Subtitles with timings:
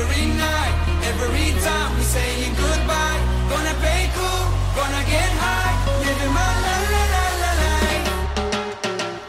[0.00, 0.74] every night,
[1.10, 3.20] every time we saying goodbye.
[3.52, 4.44] Gonna pay cool,
[4.76, 8.10] gonna get high, living my la la la la life.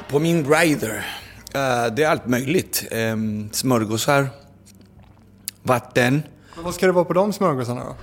[0.09, 1.05] På min rider,
[1.53, 2.83] eh, det är allt möjligt.
[2.91, 4.29] Um, smörgåsar,
[5.63, 6.23] vatten.
[6.55, 7.95] Vad ska det vara på de smörgåsarna då?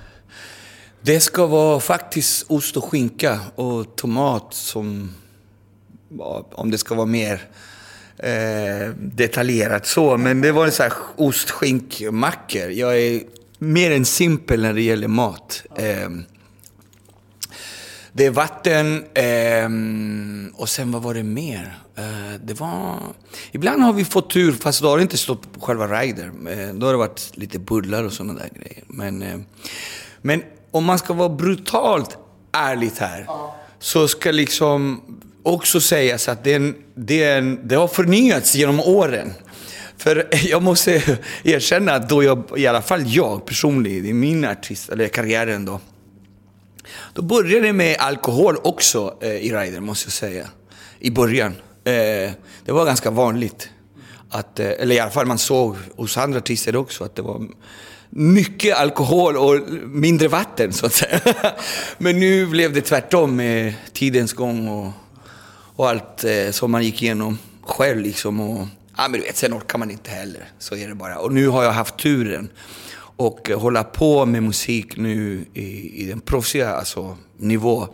[1.01, 5.15] Det ska vara faktiskt ost och skinka och tomat som,
[6.51, 7.47] om det ska vara mer
[8.19, 10.17] eh, detaljerat så.
[10.17, 12.69] Men det var en sån här ost-skinkmackor.
[12.69, 13.21] Jag är
[13.57, 15.63] mer än simpel när det gäller mat.
[15.75, 16.09] Eh,
[18.13, 19.69] det är vatten eh,
[20.59, 21.77] och sen vad var det mer?
[21.95, 22.99] Eh, det var...
[23.51, 26.25] Ibland har vi fått tur, fast då har det inte stått på själva rider.
[26.25, 28.83] Eh, då har det varit lite bullar och sådana där grejer.
[28.87, 29.39] Men, eh,
[30.21, 32.17] men om man ska vara brutalt
[32.51, 33.27] ärligt här,
[33.79, 35.01] så ska liksom
[35.43, 39.33] också sägas att det, är en, det, är en, det har förnyats genom åren.
[39.97, 44.89] För jag måste erkänna att då jag, i alla fall jag personligen, i min artist,
[44.89, 45.79] eller karriären då,
[47.13, 50.47] då började det med alkohol också eh, i rider, måste jag säga.
[50.99, 51.55] I början.
[51.83, 52.31] Eh,
[52.65, 53.69] det var ganska vanligt.
[54.29, 57.47] Att, eh, eller i alla fall man såg hos andra artister också att det var
[58.09, 61.19] mycket alkohol och mindre vatten så att säga.
[61.97, 64.91] Men nu blev det tvärtom med tidens gång och,
[65.79, 68.39] och allt eh, som man gick igenom själv liksom.
[68.39, 70.45] Och, ja men du vet, sen orkar man inte heller.
[70.59, 71.19] Så är det bara.
[71.19, 72.49] Och nu har jag haft turen
[72.97, 77.87] och hålla på med musik nu i, i den proffsiga alltså, nivå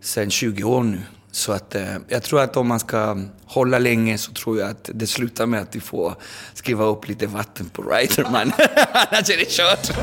[0.00, 1.00] sen 20 år nu.
[1.30, 4.90] Så att eh, jag tror att om man ska hålla länge så tror jag att
[4.94, 6.14] det slutar med att vi får
[6.54, 8.52] skriva upp lite vatten på Riderman.
[8.92, 9.96] Annars är det kört.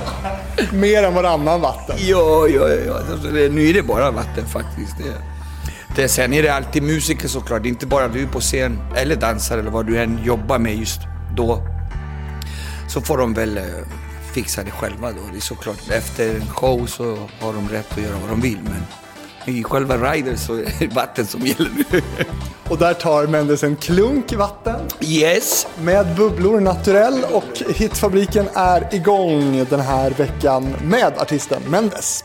[0.73, 1.95] Mer än varannan vatten.
[1.99, 2.93] Ja, ja, ja.
[2.97, 4.97] Alltså, Nu är det bara vatten faktiskt.
[4.97, 5.35] Det,
[5.95, 7.63] det, sen är det alltid musiker såklart.
[7.63, 10.75] Det är inte bara du på scen eller dansare eller vad du än jobbar med
[10.75, 10.99] just
[11.35, 11.61] då.
[12.87, 13.63] Så får de väl eh,
[14.33, 15.21] fixa det själva då.
[15.31, 18.59] Det är såklart efter en show så har de rätt att göra vad de vill.
[18.63, 18.83] Men
[19.55, 22.01] i själva rider så är det vatten som gäller nu.
[22.69, 25.67] Och där tar Mendes en klunk vatten Yes!
[25.81, 32.23] med bubblor naturell och hitfabriken är igång den här veckan med artisten Mendes.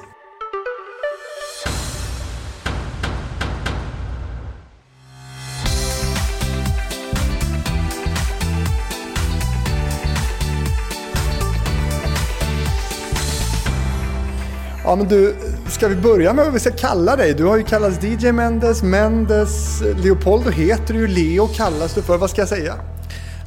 [14.91, 15.37] Ja men du,
[15.69, 17.35] ska vi börja med vad vi ska kalla dig?
[17.35, 22.19] Du har ju kallats DJ Mendes, Mendes, Leopoldo heter du, Leo kallas du för.
[22.19, 22.75] Vad ska jag säga?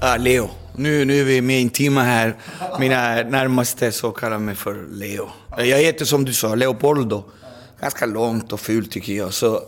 [0.04, 0.50] Uh, Leo.
[0.76, 2.38] Nu, nu är vi mer intima här.
[2.80, 5.30] Mina närmaste så kallar mig för Leo.
[5.58, 7.24] Eh, jag heter som du sa, Leopoldo.
[7.82, 9.34] Ganska långt och fult tycker jag.
[9.34, 9.62] Så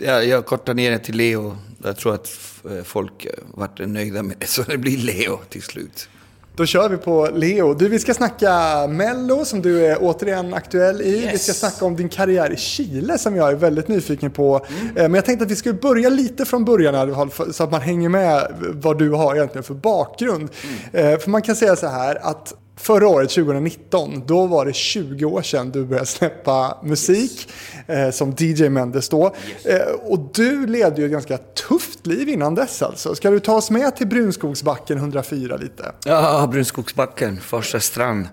[0.00, 1.56] jag, jag kortar ner det till Leo.
[1.84, 2.28] Jag tror att
[2.70, 4.46] eh, folk varit vart nöjda med det.
[4.46, 6.08] Så det blir Leo till slut.
[6.56, 7.74] Då kör vi på Leo.
[7.74, 11.10] Du, vi ska snacka Mello som du är återigen aktuell i.
[11.12, 11.58] Vi ska Yes.
[11.58, 14.56] snacka om din karriär i Chile som jag är väldigt nyfiken på.
[14.56, 17.80] Eh, Men jag tänkte att vi skulle börja lite från början för- så att man
[17.80, 20.48] hänger med vad du har egentligen för bakgrund.
[20.92, 25.24] Eh, För man kan säga så här att Förra året, 2019, då var det 20
[25.24, 27.48] år sedan du började släppa musik
[27.86, 29.34] eh, som DJ Mendes då.
[29.64, 31.38] Eh, och du levde ju ett ganska
[31.68, 33.14] tufft liv innan dess alltså.
[33.14, 35.92] Ska du ta oss med till Brunskogsbacken 104 lite?
[36.04, 38.28] Ja, Brunskogsbacken, Farsta strand.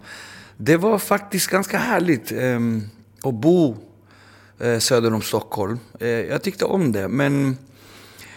[0.57, 2.83] Det var faktiskt ganska härligt ehm,
[3.23, 3.77] att bo
[4.59, 5.79] eh, söder om Stockholm.
[5.99, 7.57] Eh, jag tyckte om det, men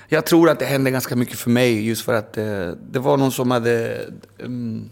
[0.09, 3.17] jag tror att det hände ganska mycket för mig just för att eh, det var
[3.17, 4.07] någon som hade
[4.39, 4.91] ehm,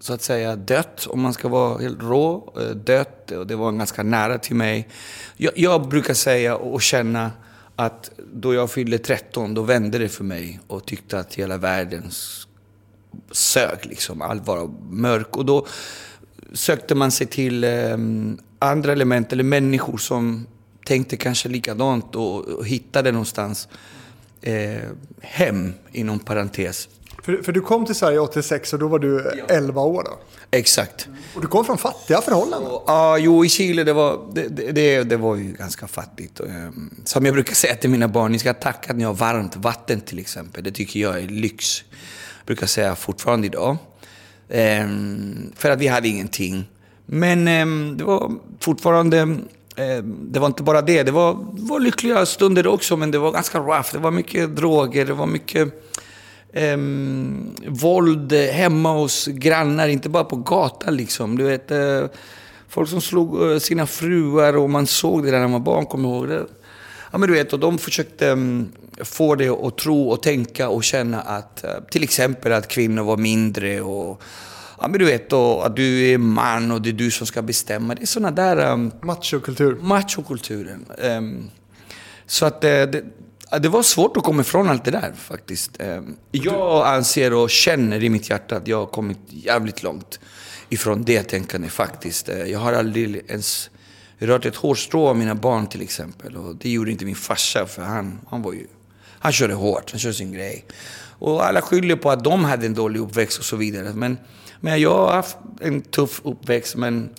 [0.00, 3.72] så att säga dött, om man ska vara helt rå, eh, dött och det var
[3.72, 4.88] ganska nära till mig.
[5.36, 7.30] Jag, jag brukar säga och känna
[7.76, 12.10] att då jag fyllde 13, då vände det för mig och tyckte att hela världen
[13.30, 14.22] sög liksom.
[14.22, 15.36] Allt var mörk.
[15.36, 15.66] Och då
[16.52, 17.96] sökte man sig till eh,
[18.58, 20.46] andra element eller människor som
[20.84, 23.68] tänkte kanske likadant och, och hittade någonstans
[24.40, 24.80] eh,
[25.20, 26.88] hem, inom parentes.
[27.22, 30.18] För, för du kom till Sverige 86 och då var du 11 år då?
[30.50, 31.08] Exakt.
[31.34, 32.70] Och du kom från fattiga förhållanden?
[32.86, 36.40] Ja, jo, i Chile det var, det, det- det, var ju ganska fattigt.
[36.40, 39.56] Ehm, Som jag brukar säga till mina barn, ni ska tacka att ni har varmt
[39.56, 40.64] vatten till exempel.
[40.64, 41.84] Det tycker jag är lyx.
[42.38, 43.76] Jag brukar säga fortfarande idag.
[44.48, 46.64] Ehm, för att vi hade ingenting.
[47.06, 51.02] Men ehm, det var fortfarande, ehm, det var inte bara det.
[51.02, 53.88] Det var, var lyckliga stunder också, men det var ganska rough.
[53.92, 55.86] Det var mycket droger, det var mycket
[56.52, 61.38] ehm, våld hemma hos grannar, inte bara på gatan liksom.
[61.38, 62.04] Du vet, eh,
[62.68, 65.86] folk som slog eh, sina fruar och man såg det där när man var barn,
[65.86, 66.46] kommer ihåg det.
[67.12, 68.72] Ja men du vet, och de försökte mm,
[69.04, 73.16] få det att tro och tänka och känna att eh, till exempel att kvinnor var
[73.16, 74.22] mindre och
[74.80, 77.42] ja men du vet, och, att du är man och det är du som ska
[77.42, 77.94] bestämma.
[77.94, 78.72] Det är sådana där...
[78.72, 79.76] Um, Machokultur.
[79.80, 80.86] machokulturen.
[80.98, 81.50] Um,
[82.26, 83.04] så att eh, det,
[83.58, 85.80] det var svårt att komma ifrån allt det där faktiskt.
[85.80, 90.20] Ehm, jag anser och känner i mitt hjärta att jag har kommit jävligt långt
[90.68, 92.28] ifrån det tänkandet faktiskt.
[92.28, 93.70] Eh, jag har aldrig ens
[94.18, 96.36] rört ett hårstrå av mina barn till exempel.
[96.36, 98.66] Och det gjorde inte min farsa för han, han var ju...
[99.22, 100.64] Han körde hårt, han körde sin grej.
[101.18, 103.92] Och alla skyller på att de hade en dålig uppväxt och så vidare.
[103.94, 104.18] Men,
[104.60, 107.10] men jag har haft en tuff uppväxt men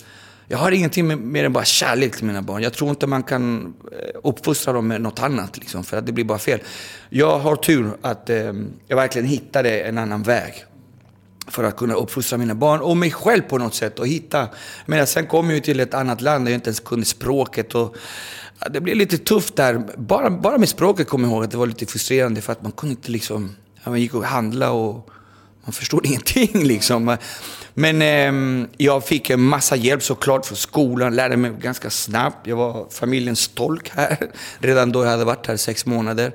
[0.52, 2.62] jag har ingenting med, mer än bara kärlek till mina barn.
[2.62, 6.12] Jag tror inte man kan eh, uppfostra dem med något annat, liksom, för att det
[6.12, 6.60] blir bara fel.
[7.08, 8.52] Jag har tur att eh,
[8.88, 10.64] jag verkligen hittade en annan väg
[11.48, 14.48] för att kunna uppfostra mina barn och mig själv på något sätt och hitta.
[14.86, 17.74] Men sen kom jag ju till ett annat land där jag inte ens kunde språket
[17.74, 17.96] och
[18.70, 19.82] det blev lite tufft där.
[19.96, 22.72] Bara, bara med språket kom jag ihåg att det var lite frustrerande för att man
[22.72, 25.10] kunde inte liksom, man gick och handla och
[25.64, 27.16] man förstod ingenting liksom.
[27.74, 32.46] Men eh, jag fick en massa hjälp såklart från skolan, lärde mig ganska snabbt.
[32.46, 36.32] Jag var familjens tolk här redan då jag hade varit här sex månader.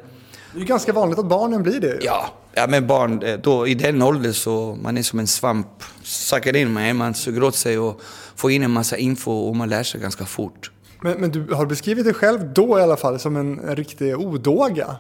[0.54, 1.98] Det är ganska vanligt att barnen blir det.
[2.02, 5.84] Ja, ja men barn, eh, då, i den åldern så man är som en svamp.
[6.04, 8.02] Sackar in mig, man suger åt sig och
[8.36, 10.72] får in en massa info och man lär sig ganska fort.
[11.02, 14.18] Men, men du har beskrivit dig själv då i alla fall som en, en riktig
[14.18, 14.96] odåga.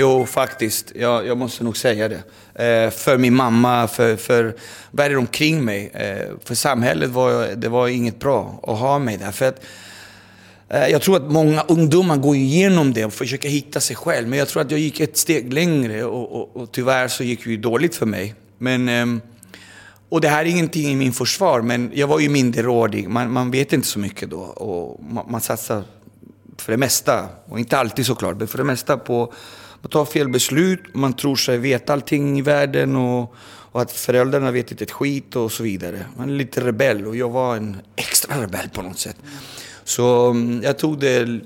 [0.00, 0.92] Jo, faktiskt.
[0.94, 2.22] Jag, jag måste nog säga det.
[2.64, 4.54] Eh, för min mamma, för, för
[4.90, 5.90] världen omkring mig.
[5.94, 9.32] Eh, för samhället var det var inget bra att ha mig där.
[9.32, 9.64] För att,
[10.68, 14.28] eh, jag tror att många ungdomar går igenom det och försöker hitta sig själv.
[14.28, 17.44] Men jag tror att jag gick ett steg längre och, och, och tyvärr så gick
[17.44, 18.34] det ju dåligt för mig.
[18.58, 19.20] Men, ehm,
[20.08, 23.08] och det här är ingenting i min försvar, men jag var ju minderårig.
[23.08, 24.40] Man, man vet inte så mycket då.
[24.40, 25.84] Och man, man satsar
[26.58, 29.32] för det mesta, och inte alltid såklart, men för det mesta på
[29.80, 33.34] man tar fel beslut, man tror sig veta allting i världen och,
[33.72, 36.04] och att föräldrarna vet inte ett skit och så vidare.
[36.16, 39.16] Man är lite rebell och jag var en extra rebell på något sätt.
[39.84, 41.40] Så mm, jag tog det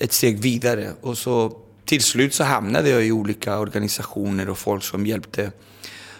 [0.00, 4.84] ett steg vidare och så till slut så hamnade jag i olika organisationer och folk
[4.84, 5.52] som hjälpte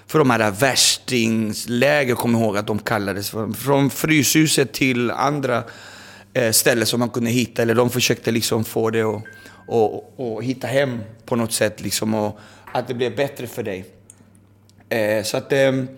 [0.07, 3.31] för de här värstingsläger, kommer jag ihåg att de kallades.
[3.57, 5.65] Från Fryshuset till andra
[6.33, 7.63] eh, ställen som man kunde hitta.
[7.63, 9.23] Eller de försökte liksom få det att
[9.67, 11.81] och, och hitta hem på något sätt.
[11.81, 12.39] Liksom, och
[12.73, 13.85] att det blev bättre för dig.
[14.89, 15.89] Eh, så att ehm,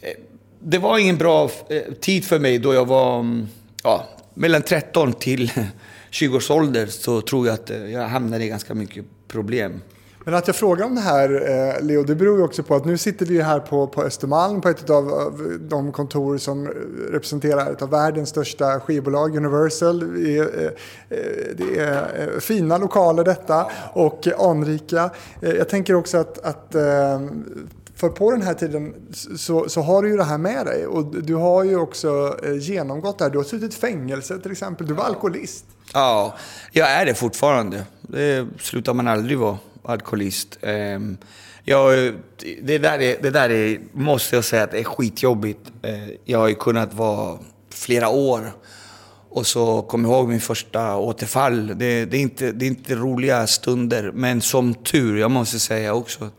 [0.00, 0.10] eh,
[0.58, 3.48] det var ingen bra eh, tid för mig då jag var mm,
[3.82, 5.52] ja, mellan 13 till
[6.10, 9.80] 20 års ålder så tror jag att eh, jag hamnade i ganska mycket problem.
[10.24, 12.84] Men att jag frågar om det här, eh, Leo, det beror ju också på att
[12.84, 15.32] nu sitter vi här på, på Östermalm på ett av
[15.68, 16.68] de kontor som
[17.10, 20.02] representerar ett av världens största skivbolag, Universal.
[20.02, 20.46] Eh, eh,
[21.08, 25.10] det är, det är fina lokaler detta och anrika.
[25.40, 26.76] Jag tänker också att, att
[27.94, 28.94] för på den här tiden
[29.36, 33.18] så, så har du ju det här med dig och du har ju också genomgått
[33.18, 33.30] det här.
[33.30, 35.64] Du har suttit i fängelse till exempel, du var alkoholist.
[35.92, 36.34] Ja,
[36.72, 37.86] jag är det fortfarande.
[38.00, 40.58] Det slutar man aldrig vara, alkoholist.
[40.62, 41.16] Ehm,
[41.64, 42.14] Jag,
[42.62, 45.60] det, där är, det där är, måste jag säga, att det är skitjobbigt.
[45.82, 47.38] Eh, Jag har ju kunnat vara
[47.70, 48.52] flera år.
[49.28, 51.66] Och så kommer jag ihåg min första återfall.
[51.66, 55.94] Det, det, är inte, det är inte roliga stunder, men som tur, jag måste säga
[55.94, 56.30] också.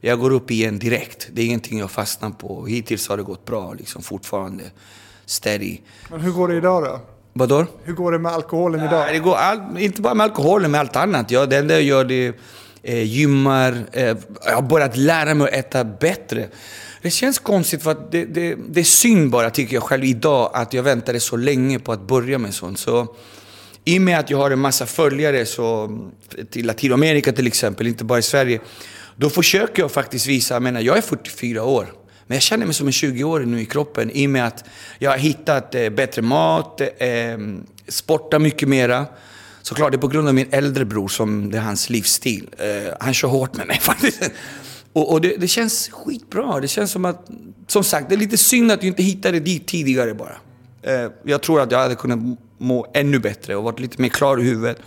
[0.00, 1.28] Jag går upp igen direkt.
[1.32, 2.66] Det är ingenting jag fastnar på.
[2.66, 4.64] Hittills har det gått bra, liksom fortfarande.
[5.26, 5.78] Steady.
[6.10, 7.00] Men hur går det idag då?
[7.32, 7.66] Vadå?
[7.84, 9.00] Hur går det med alkoholen idag?
[9.04, 11.30] Nej, det går all, inte bara med alkoholen, med allt annat.
[11.30, 12.34] Ja, det enda jag gör det är
[12.88, 13.84] eh, gymmar.
[13.92, 16.48] Eh, jag har börjat lära mig att äta bättre.
[17.02, 20.50] Det känns konstigt för att det, det, det är synd bara, tycker jag själv idag,
[20.54, 22.78] att jag väntade så länge på att börja med sånt.
[22.78, 23.16] Så,
[23.84, 25.98] I och med att jag har en massa följare så,
[26.50, 28.60] till Latinamerika till exempel, inte bara i Sverige,
[29.16, 31.86] då försöker jag faktiskt visa, jag menar, jag är 44 år.
[32.26, 34.64] Men jag känner mig som en 20-åring nu i kroppen i och med att
[34.98, 36.88] jag har hittat eh, bättre mat, eh,
[37.88, 39.06] sportar mycket mera.
[39.68, 42.48] Såklart, det är på grund av min äldre bror som det är hans livsstil.
[42.58, 44.30] Eh, han kör hårt med mig faktiskt.
[44.92, 46.60] Och, och det, det känns skitbra.
[46.60, 47.30] Det känns som att,
[47.66, 50.36] som sagt, det är lite synd att jag inte hittade dit tidigare bara.
[50.82, 52.18] Eh, jag tror att jag hade kunnat
[52.58, 54.78] må ännu bättre och varit lite mer klar i huvudet.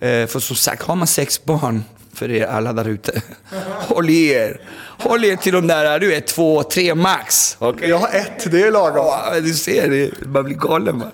[0.00, 1.84] Eh, för som sagt, har man sex barn,
[2.14, 3.22] för er alla där ute,
[3.88, 4.60] håll i er.
[4.98, 7.56] Håll er till de där, du är två, tre max.
[7.58, 7.88] okej?
[7.88, 9.06] Jag har ett, det är lagom.
[9.06, 11.10] Ja, du ser, det, man blir galen man.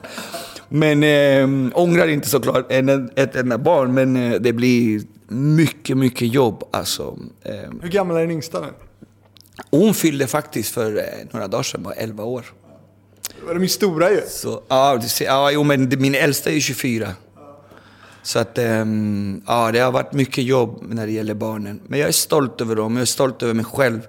[0.69, 6.29] Men eh, ångrar inte såklart en, ett enda barn, men eh, det blir mycket, mycket
[6.35, 7.19] jobb alltså.
[7.43, 8.67] Eh, Hur gammal är den yngsta nu?
[9.71, 12.45] hon fyllde faktiskt för eh, några dagar sedan, bara 11 år.
[13.49, 14.21] De är stora ju.
[14.29, 17.09] Så, ja, ser, ja, jo, men det- min äldsta är ju 24.
[18.23, 21.81] Så att, ehm, ja, det har varit mycket jobb när det gäller barnen.
[21.87, 24.01] Men jag är stolt över dem, jag är stolt över mig själv.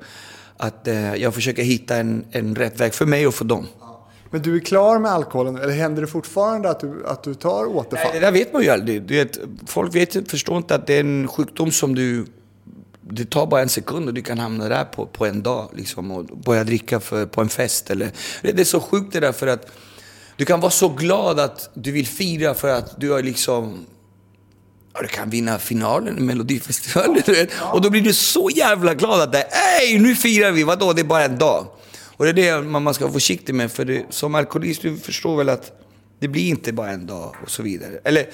[0.59, 3.67] att eh, jag försöker hitta en, en rätt väg för mig och för dem.
[4.31, 7.65] Men du är klar med alkoholen, eller händer det fortfarande att du, att du tar
[7.65, 8.07] återfall?
[8.11, 9.01] Nej, det där vet man ju aldrig.
[9.01, 12.25] Du vet, folk vet, förstår inte att det är en sjukdom som du...
[13.09, 16.11] Det tar bara en sekund och du kan hamna där på, på en dag liksom,
[16.11, 17.89] och börja dricka för, på en fest.
[17.89, 19.71] Eller, det är så sjukt det där för att
[20.35, 23.85] du kan vara så glad att du vill fira för att du har liksom
[24.93, 27.21] Ja, du kan vinna finalen i Melodifestivalen.
[27.25, 27.49] Du vet.
[27.61, 29.47] Och då blir du så jävla glad att det
[29.81, 30.63] Ey, nu firar vi!
[30.63, 31.67] Vadå, det är bara en dag.
[32.17, 33.71] Och det är det man ska vara försiktig med.
[33.71, 35.71] För det, som alkoholist, du förstår väl att
[36.19, 37.99] det blir inte bara en dag och så vidare.
[38.03, 38.25] Eller,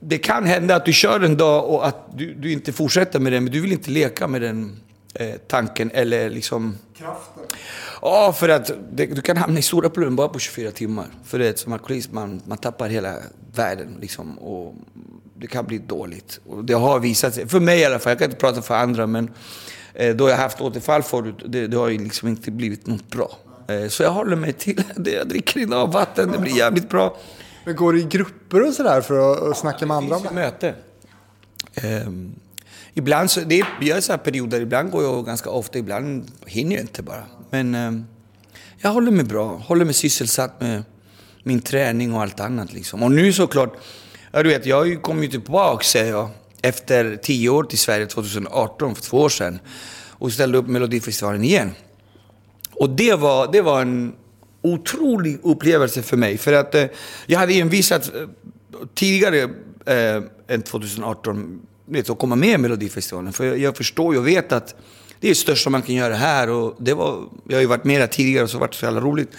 [0.00, 3.32] det kan hända att du kör en dag och att du, du inte fortsätter med
[3.32, 4.80] den, men du vill inte leka med den
[5.14, 6.78] eh, tanken eller liksom...
[6.98, 7.44] Kraften.
[8.02, 11.06] Ja, för att det, du kan hamna i stora problem bara på 24 timmar.
[11.24, 13.16] För det, som alkoholist, man, man tappar hela
[13.54, 14.38] världen liksom.
[14.38, 14.74] Och
[15.34, 16.40] det kan bli dåligt.
[16.46, 18.74] Och det har visat sig, för mig i alla fall, jag kan inte prata för
[18.74, 19.30] andra, men
[20.14, 23.38] då jag haft återfall förut, det, det har ju liksom inte blivit något bra.
[23.68, 25.10] Eh, så jag håller mig till det.
[25.10, 27.16] Jag dricker idag vatten, det blir jävligt bra.
[27.64, 30.74] Men går du i grupper och sådär för att, snacka med andra om Det möte.
[31.74, 32.34] Ehm,
[32.94, 36.76] ibland så, det är, jag så här perioder, ibland går jag ganska ofta, ibland hinner
[36.76, 37.24] jag inte bara.
[37.50, 38.06] Men ehm,
[38.78, 40.82] jag håller mig bra, håller mig sysselsatt med
[41.42, 43.02] min träning och allt annat liksom.
[43.02, 43.76] Och nu såklart,
[44.32, 46.30] ja du vet, jag har ju kommit tillbaka säger jag,
[46.64, 49.58] efter tio år till Sverige 2018, för två år sedan.
[50.10, 51.70] Och ställde upp Melodifestivalen igen.
[52.72, 54.14] Och det var, det var en
[54.62, 56.38] otrolig upplevelse för mig.
[56.38, 56.84] För att eh,
[57.26, 58.20] jag hade envisat eh,
[58.94, 59.42] tidigare
[59.86, 63.32] eh, än 2018 vet, att komma med i Melodifestivalen.
[63.32, 64.74] För jag, jag förstår ju och vet att
[65.20, 66.50] det är det största man kan göra här.
[66.50, 68.74] Och det var, jag har ju varit med där tidigare och så har det varit
[68.74, 69.30] så jävla roligt.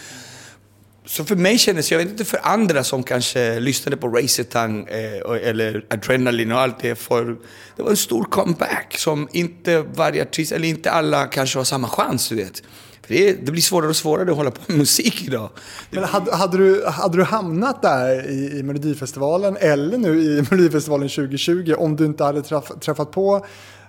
[1.07, 5.47] Så för mig kändes, jag vet inte för andra som kanske lyssnade på Racertang eh,
[5.49, 7.37] eller Adrenaline och allt det för
[7.75, 11.87] det var en stor comeback som inte varje artist, eller inte alla kanske har samma
[11.87, 12.63] chans, du vet.
[13.01, 15.49] För det, det blir svårare och svårare att hålla på med musik idag.
[15.89, 21.09] Men hade, hade, du, hade du hamnat där i, i Melodifestivalen eller nu i Melodifestivalen
[21.09, 23.45] 2020 om du inte hade träff, träffat på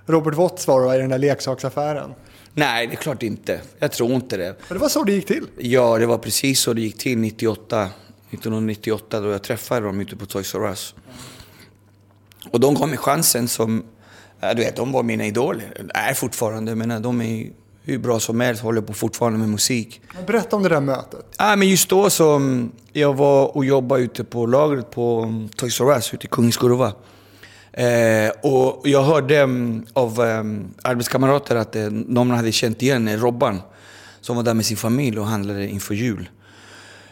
[0.06, 2.10] Robert Wotsvara i den där leksaksaffären?
[2.58, 3.60] Nej, det är klart inte.
[3.78, 4.56] Jag tror inte det.
[4.68, 5.46] Men det var så det gick till.
[5.58, 7.90] Ja, det var precis så det gick till 98,
[8.30, 10.94] 1998 då jag träffade dem ute på Toys R Us.
[12.50, 13.84] Och de gav mig chansen som,
[14.40, 15.88] ja, du vet, de var mina idoler.
[15.94, 17.50] Är fortfarande, men de är
[17.82, 20.00] hur bra som helst, håller på fortfarande med musik.
[20.26, 21.26] Berätta om det där mötet.
[21.38, 25.80] Ja, men just då som jag var och jobbade ute på lagret på um, Toys
[25.80, 26.92] R Us ute i Kungskurva.
[27.76, 33.18] Eh, och jag hörde um, av um, arbetskamrater att eh, någon hade känt igen eh,
[33.18, 33.62] Robban.
[34.20, 36.28] Som var där med sin familj och handlade inför jul.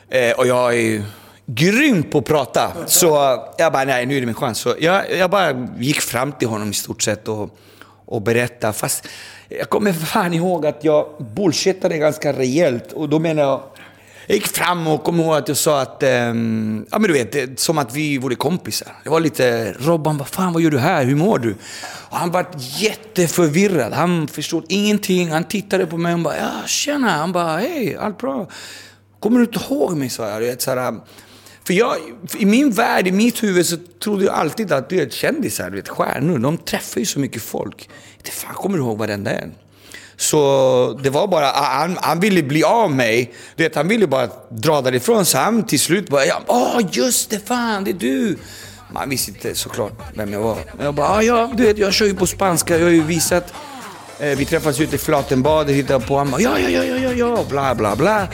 [0.09, 1.03] Eh, och jag är ju
[1.47, 2.73] grym på att prata.
[2.87, 4.59] Så jag bara, nej nu är det min chans.
[4.59, 7.59] Så jag, jag bara gick fram till honom i stort sett och,
[8.07, 8.73] och berättade.
[8.73, 9.09] Fast
[9.49, 11.07] jag kommer fan ihåg att jag
[11.37, 12.93] bullshittade ganska rejält.
[12.93, 13.63] Och då menar jag,
[14.27, 17.61] jag gick fram och kom ihåg att jag sa att, eh, ja men du vet,
[17.61, 18.89] som att vi vore kompisar.
[19.05, 21.05] Det var lite, Robban, vad fan, vad gör du här?
[21.05, 21.57] Hur mår du?
[21.85, 23.93] Och han var jätteförvirrad.
[23.93, 25.31] Han förstod ingenting.
[25.31, 27.11] Han tittade på mig och bara, ja tjena.
[27.11, 28.49] Han bara, hej, allt bra?
[29.21, 30.09] Kommer du inte ihåg mig?
[30.09, 30.43] sa jag.
[30.43, 31.01] Du vet, så här, ähm,
[31.67, 31.97] för jag,
[32.39, 35.77] i min värld, i mitt huvud så trodde jag alltid att du vet, kändisar, du
[35.77, 37.89] vet, stjärnor, de träffar ju så mycket folk.
[38.17, 39.55] Inte fan kommer du ihåg varenda en.
[40.17, 43.35] Så det var bara, ah, han, han ville bli av mig.
[43.57, 45.25] Du vet, han ville bara dra därifrån.
[45.25, 48.39] Så han till slut bara, ja, åh just det, fan det är du.
[48.93, 50.59] Man visste inte såklart vem jag var.
[50.77, 53.05] Men jag bara, ah, ja du vet jag kör ju på spanska, jag har ju
[53.05, 53.55] visat.
[54.19, 56.19] Eh, vi träffades ute i Flatenbadet, hittade på.
[56.19, 58.29] Han bara, ja, ja, ja, ja, ja, ja, bla, bla, bla.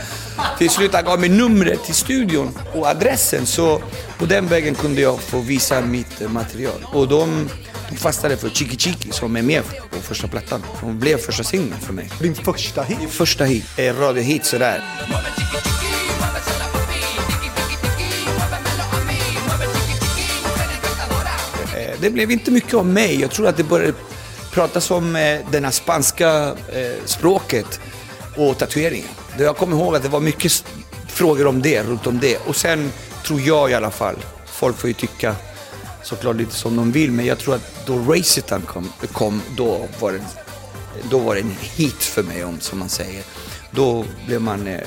[0.59, 3.47] Till slut han gav mig numret till studion och adressen.
[3.47, 3.83] Så
[4.19, 6.87] på den vägen kunde jag få visa mitt eh, material.
[6.93, 7.49] Och de,
[7.91, 10.63] de fastnade för Chiki Chiki som är med på första plattan.
[10.81, 12.11] Som blev första singeln för mig.
[12.21, 13.11] Din första hit.
[13.11, 14.83] Första hit, eh, radiohit sådär.
[21.77, 23.21] Eh, Det blev inte mycket om mig.
[23.21, 23.93] Jag tror att det började
[24.53, 26.55] pratas om eh, det här spanska
[27.05, 27.81] språket
[28.37, 29.09] och tatueringen.
[29.39, 30.65] Jag kommer ihåg att det var mycket
[31.09, 32.37] frågor om det, runt om det.
[32.47, 32.93] Och sen
[33.27, 34.17] tror jag i alla fall,
[34.47, 35.35] folk får ju tycka
[36.03, 40.13] såklart lite som de vill, men jag tror att då Racetan kom, kom då, var
[40.13, 40.21] det,
[41.11, 43.25] då var det en hit för mig, om, som man säger.
[43.71, 44.81] Då blev man eh,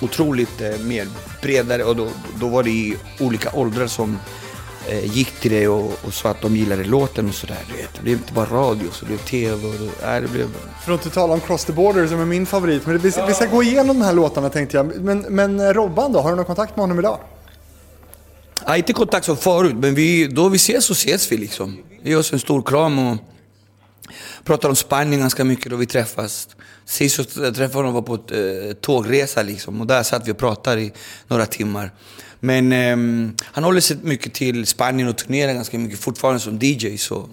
[0.00, 1.08] otroligt eh, mer
[1.42, 2.08] bredare och då,
[2.40, 4.18] då var det i olika åldrar som
[4.88, 7.64] eh, gick till det och, och sa att de gillade låten och sådär.
[7.94, 10.48] Det blev inte bara radio, så det blev tv och det, nej, det blev...
[10.84, 12.86] För att inte tala om Cross the Border som är min favorit.
[12.86, 15.00] Men vi, vi ska gå igenom de här låtarna tänkte jag.
[15.00, 17.18] Men, men eh, Robban då, har du någon kontakt med honom idag?
[18.66, 21.78] Ja, inte kontakt som förut, men vi, då vi ses så ses vi liksom.
[22.02, 23.18] Vi ger oss en stor kram och
[24.44, 26.48] pratar om Spanien ganska mycket då vi träffas.
[26.84, 30.38] Sist jag träffade honom var på ett eh, tågresa liksom och där satt vi och
[30.38, 30.92] pratade i
[31.28, 31.92] några timmar.
[32.40, 32.96] Men eh,
[33.44, 36.96] han håller sig mycket till Spanien och turnerar ganska mycket fortfarande som DJ.
[36.96, 37.28] Så,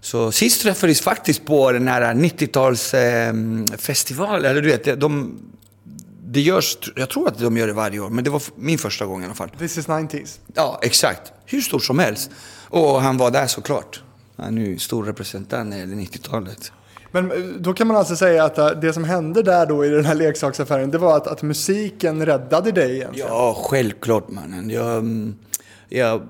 [0.00, 4.38] så sist träffades faktiskt på den här 90-talsfestivalen.
[4.38, 5.38] Ehm, eller du vet, de,
[6.32, 9.06] det görs, jag tror att de gör det varje år, men det var min första
[9.06, 9.48] gång i alla fall.
[9.58, 10.38] This is 90s.
[10.54, 11.32] Ja, exakt.
[11.46, 12.30] Hur stort som helst.
[12.68, 14.02] Och han var där såklart.
[14.36, 16.72] Han är ju stor representant när det gäller 90-talet.
[17.12, 19.88] Men eh, då kan man alltså säga att eh, det som hände där då i
[19.88, 23.28] den här leksaksaffären, det var att, att musiken räddade dig egentligen.
[23.28, 24.70] Ja, självklart mannen.
[24.70, 25.34] Jag, mm,
[25.88, 26.22] jag,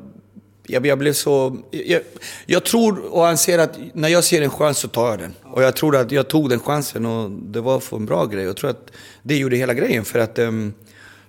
[0.73, 1.57] jag, jag blev så...
[1.71, 2.01] Jag,
[2.47, 5.35] jag tror och anser att när jag ser en chans så tar jag den.
[5.43, 8.45] Och jag tror att jag tog den chansen och det var för en bra grej.
[8.45, 8.91] Jag tror att
[9.23, 10.75] det gjorde hela grejen för att um,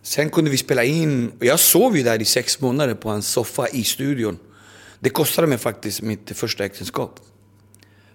[0.02, 1.32] sen kunde vi spela in.
[1.40, 4.38] Och jag sov ju där i sex månader på hans soffa i studion.
[5.00, 7.20] Det kostade mig faktiskt mitt första äktenskap.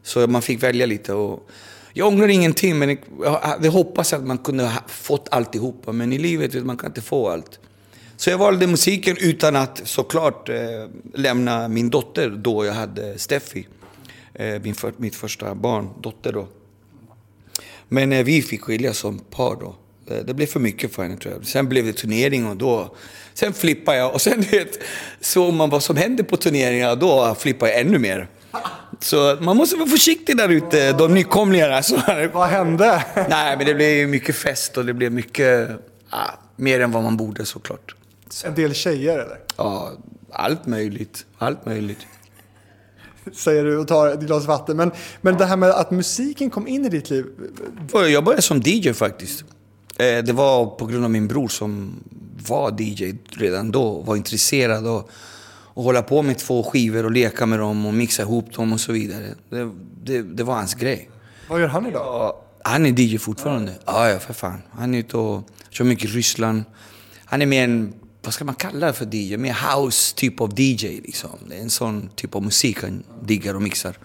[0.03, 1.13] Så man fick välja lite.
[1.13, 1.49] Och
[1.93, 5.93] jag ångrar ingenting, men jag hade hoppats att man kunde ha fått alltihopa.
[5.93, 7.59] Men i livet, vet man kan inte få allt.
[8.17, 10.57] Så jag valde musiken utan att såklart eh,
[11.15, 13.67] lämna min dotter då jag hade Steffi.
[14.35, 16.49] Eh, min för, mitt första barn, dotter då.
[17.89, 19.75] Men eh, vi fick skiljas som par då.
[20.15, 21.47] Eh, Det blev för mycket för henne tror jag.
[21.47, 22.95] Sen blev det turnering och då...
[23.35, 24.79] Sen flippade jag och sen vet,
[25.21, 28.29] såg man vad som hände på turneringar då flippade jag ännu mer.
[29.01, 31.83] Så man måste vara försiktig där ute, de nykomlingarna.
[31.83, 31.97] Så,
[32.33, 33.05] Vad hände?
[33.29, 35.69] nej, men det blev mycket fest och det blev mycket...
[36.11, 37.95] Ah, mer än vad man borde såklart.
[38.45, 39.39] En del tjejer eller?
[39.57, 39.93] Ja,
[40.33, 41.27] allt möjligt.
[41.39, 41.99] Allt möjligt.
[43.33, 44.77] Säger du och tar ett glas vatten.
[44.77, 44.91] Men,
[45.21, 47.27] men det här med att musiken kom in i ditt liv.
[47.93, 49.45] Jag började som DJ faktiskt.
[49.97, 51.95] Eh, Det var på grund av min bror som
[52.49, 54.01] var DJ redan då.
[54.01, 54.97] Var intresserad av
[55.75, 58.81] att hålla på med två skivor och leka med dem och mixa ihop dem och
[58.81, 59.35] så vidare.
[59.51, 59.71] Det,
[60.05, 61.11] det, det var hans grej.
[61.49, 62.35] Vad gör han idag?
[62.65, 63.73] Han är DJ fortfarande.
[63.85, 64.63] Ja, ja, för fan.
[64.71, 66.63] Han är ute och kör mycket i Ryssland.
[67.25, 67.93] Han är mer en,
[68.27, 69.37] vad ska man kalla det för DJ?
[69.37, 71.31] Mer house typ av DJ liksom.
[71.49, 73.99] Det är en sån typ av musik han diggar och mixar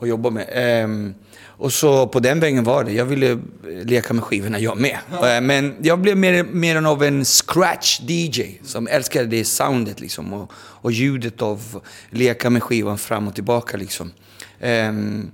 [0.00, 0.46] och jobbar med.
[0.52, 2.92] Ehm, och så på den vägen var det.
[2.92, 3.38] Jag ville
[3.84, 4.98] leka med skivorna jag med.
[5.12, 10.32] Eh, Men jag blev mer, mer än av en scratch-DJ som älskade det soundet liksom.
[10.32, 14.12] Och, och ljudet av leka med skivan fram och tillbaka liksom.
[14.60, 15.30] Ehm,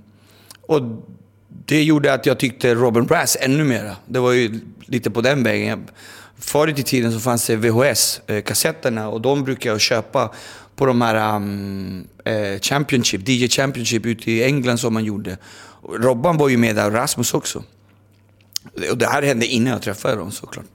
[0.61, 0.81] och
[1.65, 3.95] det gjorde att jag tyckte Robin Brass ännu mera.
[4.05, 5.87] Det var ju lite på den vägen.
[6.39, 10.31] Förut i tiden så fanns det VHS-kassetterna eh, och de brukade jag köpa
[10.75, 15.37] på de här um, eh, Championship, DJ Championship ute i England som man gjorde.
[15.99, 17.63] Robban var ju med där och Rasmus också.
[18.91, 20.65] Och det här hände innan jag träffade dem såklart.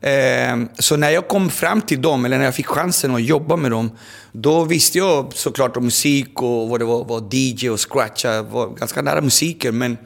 [0.00, 3.56] Eh, så när jag kom fram till dem, eller när jag fick chansen att jobba
[3.56, 3.90] med dem,
[4.32, 8.42] då visste jag såklart om musik och vad det var, var DJ och scratcha.
[8.42, 9.98] Var ganska nära musiken, men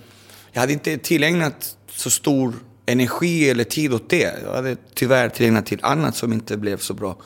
[0.53, 2.55] jag hade inte tillägnat så stor
[2.91, 4.35] energi eller tid åt det.
[4.45, 7.17] Jag hade tyvärr tillägnat till annat som inte blev så bra.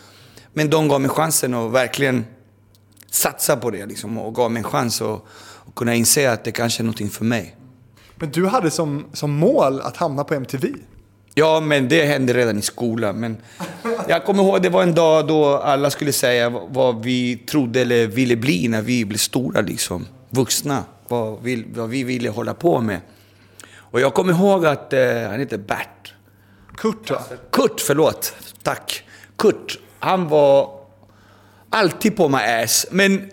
[0.53, 2.24] Men de gav mig chansen att verkligen
[3.11, 5.24] satsa på det liksom, och gav mig en chans att,
[5.68, 7.57] att kunna inse att det kanske är någonting för mig.
[8.16, 10.68] Men du hade som, som mål att hamna på MTV.
[11.35, 13.20] Ja, men det hände redan i skolan.
[13.20, 13.37] Men
[14.09, 18.07] jag kommer ihåg, det var en dag då alla skulle säga vad vi trodde eller
[18.07, 20.07] ville bli när vi blev stora, liksom.
[20.31, 20.85] Vuxna.
[21.09, 23.00] Vad vi, vad vi ville hålla på med.
[23.95, 26.15] Och jag kommer ihåg att, eh, han heter Bert.
[26.77, 27.23] Kurt va?
[27.51, 28.35] Kurt, förlåt.
[28.63, 29.03] Tack.
[29.39, 30.81] Kurt, han var
[31.71, 32.87] alltid på my ass.
[32.91, 33.31] Men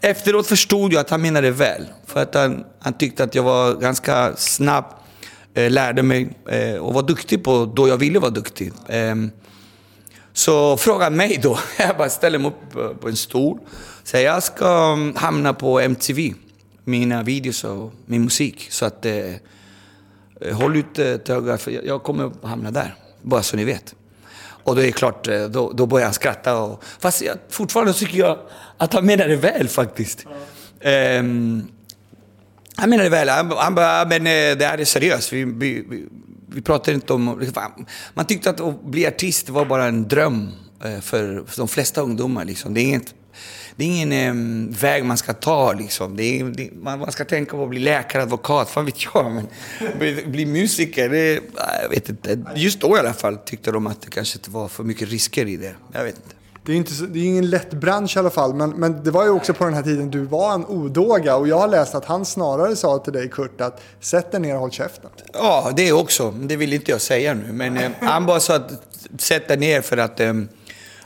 [0.00, 1.86] efteråt förstod jag att han menade väl.
[2.06, 4.84] För att han, han tyckte att jag var ganska snabb,
[5.54, 8.72] eh, lärde mig eh, och var duktig på då jag ville vara duktig.
[8.86, 9.14] Eh,
[10.32, 11.58] så fråga mig då.
[11.78, 13.58] Jag bara ställer mig upp eh, på en stol.
[14.04, 16.34] Säger jag ska mm, hamna på MTV.
[16.84, 18.66] Mina videos och min musik.
[18.70, 19.34] Så att Eh,
[20.40, 22.94] Eh, håll ut eh, ett öga, för jag- kommer att hamna där.
[23.22, 23.94] Bara så ni vet.
[24.62, 26.56] Och då är det klart, eh, då, då börjar han skratta.
[26.56, 28.38] Och, fast jag, fortfarande tycker jag
[28.76, 30.26] att han menar det väl faktiskt.
[30.80, 31.62] Ehm,
[32.76, 33.28] han menar det väl.
[33.28, 34.24] Han, han bara, men
[34.58, 35.32] det här är seriöst.
[35.32, 36.06] Vi, vi, vi,
[36.46, 37.48] vi pratar inte om...
[38.14, 40.50] Man tyckte att att bli artist var bara en dröm
[40.80, 42.44] för, för de flesta ungdomar.
[42.44, 42.74] Liksom.
[42.74, 43.14] Det är inget,
[43.76, 45.72] det är ingen eh, väg man ska ta.
[45.72, 46.16] Liksom.
[46.16, 49.32] Det är, det, man, man ska tänka på att bli läkare, advokat, fan vet jag.
[49.32, 49.46] Men
[49.98, 51.40] bli, bli musiker, det,
[51.82, 52.38] jag vet inte.
[52.54, 55.46] Just då i alla fall tyckte de att det kanske inte var för mycket risker
[55.46, 55.74] i det.
[55.92, 56.34] Jag vet inte.
[56.64, 59.10] Det är, inte så, det är ingen lätt bransch i alla fall, men, men det
[59.10, 61.94] var ju också på den här tiden du var en odåga och jag har läst
[61.94, 65.10] att han snarare sa till dig Kurt att sätt dig ner och håll käften.
[65.32, 66.30] Ja, det också.
[66.30, 67.52] Det vill inte jag säga nu.
[67.52, 68.72] Men eh, han bara sa att
[69.18, 70.34] sätta ner för att eh,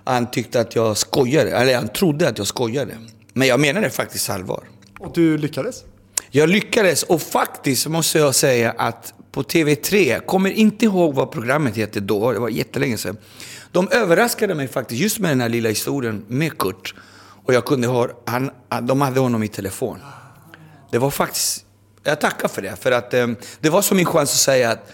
[0.04, 1.50] han tyckte att jag skojade.
[1.50, 2.98] Eller han trodde att jag skojade.
[3.32, 4.64] Men jag menade faktiskt allvar.
[4.98, 5.84] Och du lyckades.
[6.30, 11.76] Jag lyckades och faktiskt måste jag säga att på TV3, kommer inte ihåg vad programmet
[11.76, 13.16] hette då, det var jättelänge sedan.
[13.72, 16.94] De överraskade mig faktiskt just med den här lilla historien med Kurt.
[17.44, 18.50] Och jag kunde höra, han,
[18.82, 19.98] de hade honom i telefon.
[20.90, 21.64] Det var faktiskt,
[22.02, 22.76] jag tackar för det.
[22.80, 23.26] För att eh,
[23.60, 24.92] det var som min chans att säga att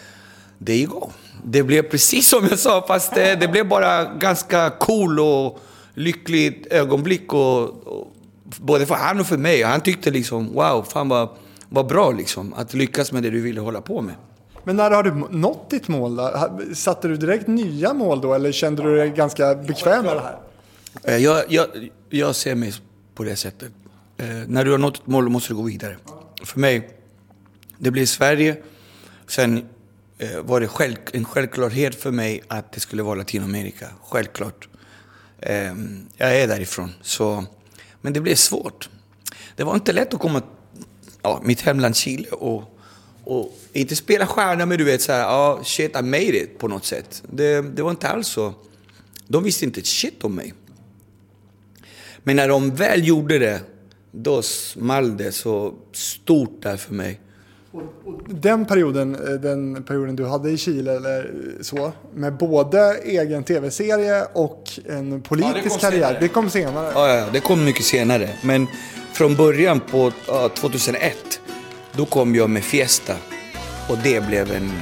[0.59, 1.13] det är igång.
[1.45, 5.59] Det blev precis som jag sa, fast det, det blev bara ganska cool och
[5.95, 7.33] lyckligt ögonblick.
[7.33, 8.13] Och, och,
[8.59, 9.63] både för han och för mig.
[9.63, 11.29] Han tyckte liksom, wow, fan vad,
[11.69, 12.55] vad bra liksom.
[12.55, 14.15] Att lyckas med det du ville hålla på med.
[14.65, 16.49] Men när har du nått ditt mål då?
[16.75, 20.39] Satte du direkt nya mål då eller kände du dig ganska bekväm med det här?
[21.05, 21.67] Eh, Jag, jag,
[22.11, 22.73] jag ser mig
[23.15, 23.73] på det sättet.
[24.17, 25.97] Eh, när du har nått ett mål måste du gå vidare.
[26.45, 26.91] För mig,
[27.79, 28.57] det blev Sverige.
[29.27, 29.63] Sen eh,
[30.23, 33.89] Eh, var det själv, en självklarhet för mig att det skulle vara Latinamerika.
[34.03, 34.69] Självklart.
[35.39, 35.75] Eh,
[36.17, 36.95] jag är därifrån.
[37.03, 37.45] Så,
[38.01, 38.89] men det blev svårt.
[39.57, 40.43] Det var inte lätt att komma
[41.23, 42.79] ja, mitt hemland Chile och,
[43.25, 46.69] och inte spela stjärna men du vet så här, ja shit I made it på
[46.69, 47.23] något sätt.
[47.33, 48.55] Det, det var inte alls så.
[49.29, 50.55] De visste inte ett shit om mig.
[52.23, 53.61] Men när de väl gjorde det,
[54.13, 57.21] då small det så stort där för mig.
[58.27, 61.31] Den perioden, eh, den perioden du hade i Chile eller
[61.61, 66.21] så, med både egen tv-serie och en politisk karriär, senare.
[66.21, 66.91] det kom senare.
[66.95, 68.29] Ja, ja, det kom mycket senare.
[68.43, 68.67] Men
[69.13, 71.41] från början på ja, 2001,
[71.93, 73.15] då kom jag med Fiesta.
[73.89, 74.73] Och det blev en,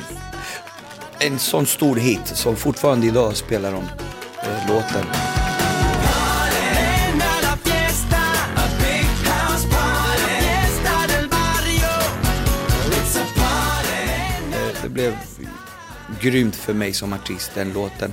[1.18, 3.83] en sån stor hit som fortfarande idag spelar de
[4.42, 5.05] eh, låten.
[14.99, 15.17] Blev
[16.21, 18.13] grymt för mig som artist, den låten.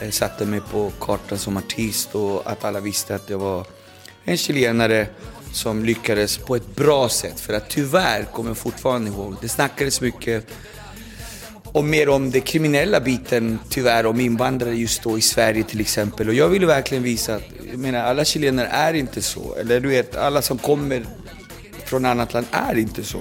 [0.00, 3.66] Jag Satte mig på kartan som artist och att alla visste att jag var
[4.24, 5.06] en chilenare
[5.52, 7.40] som lyckades på ett bra sätt.
[7.40, 10.46] För att tyvärr kommer jag fortfarande ihåg, det snackades mycket
[11.64, 16.28] och mer om den kriminella biten tyvärr om invandrare just då i Sverige till exempel.
[16.28, 19.54] Och jag ville verkligen visa att, jag menar alla chilenare är inte så.
[19.54, 21.06] Eller du vet, alla som kommer
[21.84, 23.20] från annat land är inte så.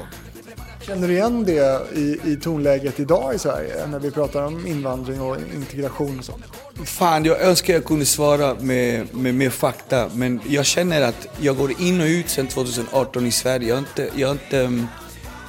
[0.87, 5.21] Känner du igen det i, i tonläget idag i Sverige när vi pratar om invandring
[5.21, 6.43] och integration och sånt?
[6.85, 10.09] Fan, jag önskar jag kunde svara med, med mer fakta.
[10.13, 13.69] Men jag känner att jag går in och ut sedan 2018 i Sverige.
[13.69, 14.87] Jag, inte, jag, inte, mm,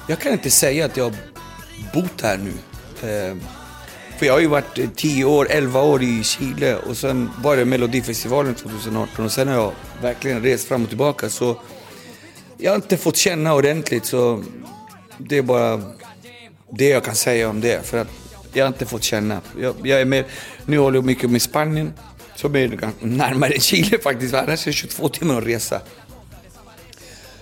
[0.07, 1.15] jag kan inte säga att jag har
[1.93, 2.53] bott här nu.
[3.09, 3.41] Ehm,
[4.17, 7.57] för jag har ju varit eh, 10 år, 11 år i Chile och sen var
[7.57, 9.71] det Melodifestivalen 2018 och sen har jag
[10.01, 11.29] verkligen rest fram och tillbaka.
[11.29, 11.55] Så
[12.57, 14.43] jag har inte fått känna ordentligt så
[15.19, 15.81] det är bara
[16.71, 17.85] det jag kan säga om det.
[17.85, 18.07] För att
[18.53, 19.41] jag har inte fått känna.
[19.59, 20.25] Jag, jag är med,
[20.65, 21.93] nu håller jag mycket med Spanien,
[22.35, 24.33] som är närmare Chile faktiskt.
[24.33, 25.81] Annars är det 22 timmar att resa.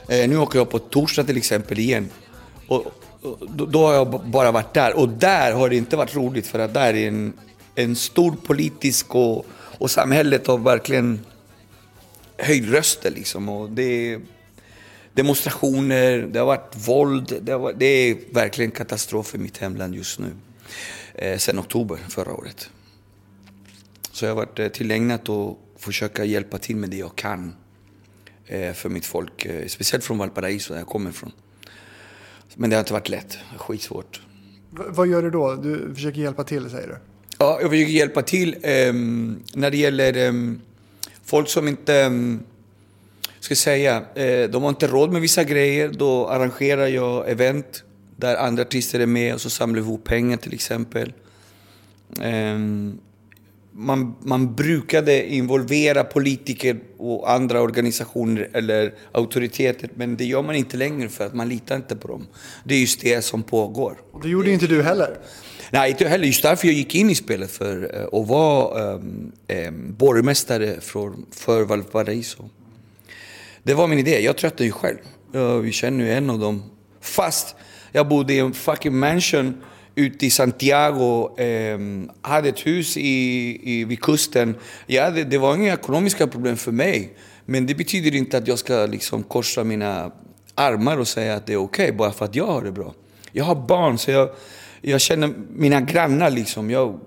[0.08, 2.10] Eh, nu åker jag på torsdag till exempel igen.
[2.68, 2.86] Och,
[3.22, 4.98] och, då, då har jag bara varit där.
[4.98, 7.34] Och där har det inte varit roligt för att där är en,
[7.76, 11.26] en stor politisk och, och samhället har verkligen
[12.38, 13.50] höjd röster liksom.
[13.50, 14.22] Och det är
[15.18, 17.34] demonstrationer, det har varit våld.
[17.42, 20.32] Det, har varit, det är verkligen katastrof i mitt hemland just nu.
[21.16, 22.70] Eh, sen oktober förra året.
[24.12, 27.56] Så jag har varit eh, tillägnat att försöka hjälpa till med det jag kan
[28.46, 29.46] eh, för mitt folk.
[29.46, 31.32] Eh, speciellt från Valparaiso där jag kommer ifrån.
[32.56, 33.38] Men det har inte varit lätt.
[33.58, 34.22] Skitsvårt.
[34.72, 35.56] V- vad gör du då?
[35.56, 36.98] Du försöker hjälpa till säger du?
[37.40, 40.62] Ja, jag försöker hjälpa till ehm, när det gäller ehm,
[41.26, 42.44] folk som inte, um,
[43.48, 45.90] ska jag säga, eh, de har inte råd med vissa grejer.
[45.90, 47.84] Då arrangerar jag event
[48.16, 51.14] där andra artister är med och så samlar vi ihop pengar till exempel.
[52.22, 53.00] Ehm,
[53.72, 60.78] man, man brukade involvera politiker och andra organisationer eller auktoriteter men det gör man inte
[60.78, 62.28] längre för att man litar inte på dem.
[62.64, 63.98] Det är just det som pågår.
[64.12, 65.18] Och det gjorde inte du heller.
[65.72, 66.26] Nej, inte heller.
[66.26, 69.32] Just därför jag gick in i spelet för att vara um,
[69.68, 72.50] um, borgmästare för, för Valparaiso.
[73.68, 74.20] Det var min idé.
[74.20, 74.98] Jag tröttnade ju själv.
[75.32, 76.64] Jag, känner ju en av dem.
[77.02, 77.56] Fast
[77.92, 79.64] jag bodde i en fucking mansion
[79.96, 81.80] ute i Santiago, Eh,
[82.22, 84.56] hade ett hus i, i, vid kusten.
[84.86, 87.14] Ja, det, det var inga ekonomiska problem för mig.
[87.46, 90.12] Men det betyder inte att jag ska liksom korsa mina
[90.56, 92.94] armar och säga att det är okej bara för att jag har det bra.
[93.32, 94.30] Jag har barn, så jag,
[94.82, 96.72] jag känner mina grannar liksom.
[96.72, 97.00] Jag,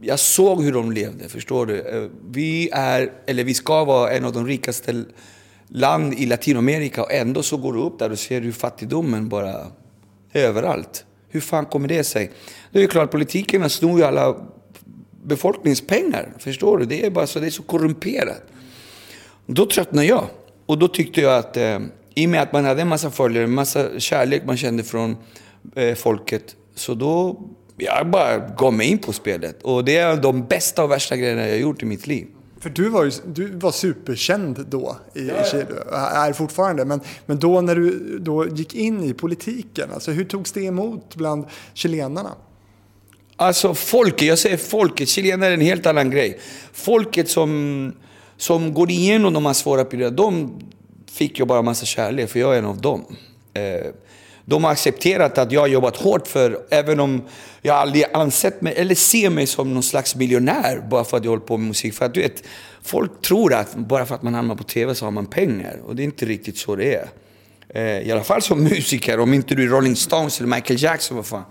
[0.00, 1.80] jag såg hur de levde, förstår du?
[1.80, 5.04] Eh, vi är, eller vi ska vara en av de rikaste
[5.68, 9.66] land i Latinamerika och ändå så går du upp där och ser hur fattigdomen bara
[10.32, 11.04] överallt.
[11.28, 12.30] Hur fan kommer det sig?
[12.72, 14.36] Det är ju klart, politikerna snor ju alla
[15.24, 16.84] befolkningspengar, förstår du?
[16.84, 18.42] Det är bara så, det är så korrumperat.
[19.46, 20.24] Då tröttnade jag.
[20.66, 21.78] Och då tyckte jag att eh,
[22.14, 25.16] i och med att man hade en massa följare, en massa kärlek man kände från
[25.74, 26.56] eh, folket.
[26.74, 27.40] Så då,
[27.76, 29.62] jag bara gav mig in på spelet.
[29.62, 32.26] Och det är de bästa och värsta grejerna jag gjort i mitt liv.
[32.60, 36.84] För du var ju du var superkänd då i, Chile, är fortfarande.
[36.84, 41.14] Men, men då när du då gick in i politiken, alltså hur togs det emot
[41.14, 42.30] bland chilenarna?
[43.36, 46.38] Alltså folket, jag säger folket, chilenare är en helt annan grej.
[46.72, 47.92] Folket som,
[48.36, 50.60] som går igenom de här svåra perioderna, de
[51.10, 53.04] fick ju bara massa kärlek, för jag är en av dem.
[53.54, 53.92] Eh,
[54.48, 57.22] de har accepterat att jag har jobbat hårt för, även om
[57.62, 61.30] jag aldrig ansett mig, eller ser mig som någon slags miljonär bara för att jag
[61.30, 61.94] håller på med musik.
[61.94, 62.42] För att du vet,
[62.82, 65.80] folk tror att bara för att man hamnar på TV så har man pengar.
[65.86, 67.08] Och det är inte riktigt så det är.
[67.68, 71.16] Eh, I alla fall som musiker, om inte du är Rolling Stones eller Michael Jackson,
[71.16, 71.44] vad fan.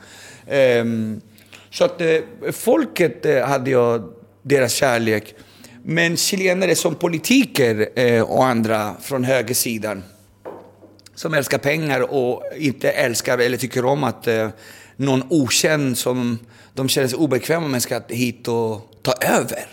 [0.48, 1.22] Ehm,
[1.70, 2.18] så att eh,
[2.52, 5.36] folket eh, hade jag deras kärlek.
[5.84, 10.04] Men chilenare som politiker eh, och andra från högersidan
[11.18, 14.50] som älskar pengar och inte älskar eller tycker om att eh,
[14.96, 16.40] någon okänd som
[16.74, 19.68] de känner sig obekväma med ska hit och ta över.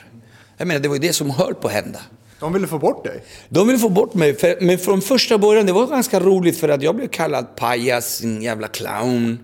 [0.56, 2.00] Jag menar, det var ju det som höll på att hända.
[2.40, 3.22] De ville få bort dig.
[3.48, 6.68] De ville få bort mig, för, men från första början, det var ganska roligt för
[6.68, 9.38] att jag blev kallad pajas, en jävla clown.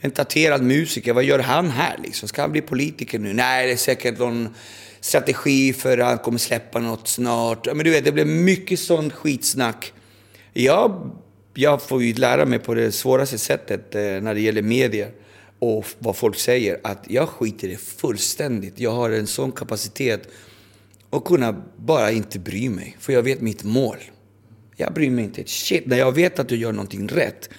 [0.00, 2.28] En tatuerad musiker, vad gör han här liksom?
[2.28, 3.32] Ska han bli politiker nu?
[3.32, 4.54] Nej, det är säkert någon
[5.00, 7.66] strategi för att han kommer släppa något snart.
[7.66, 9.92] Men du vet, det blev mycket sånt skitsnack.
[10.52, 11.10] Jag,
[11.54, 15.10] jag får ju lära mig på det svåraste sättet eh, när det gäller medier
[15.58, 18.80] och vad folk säger, att jag skiter i det fullständigt.
[18.80, 20.28] Jag har en sån kapacitet
[21.10, 23.96] att kunna bara inte bry mig, för jag vet mitt mål.
[24.76, 25.86] Jag bryr mig inte ett shit.
[25.86, 27.50] När jag vet att du gör någonting rätt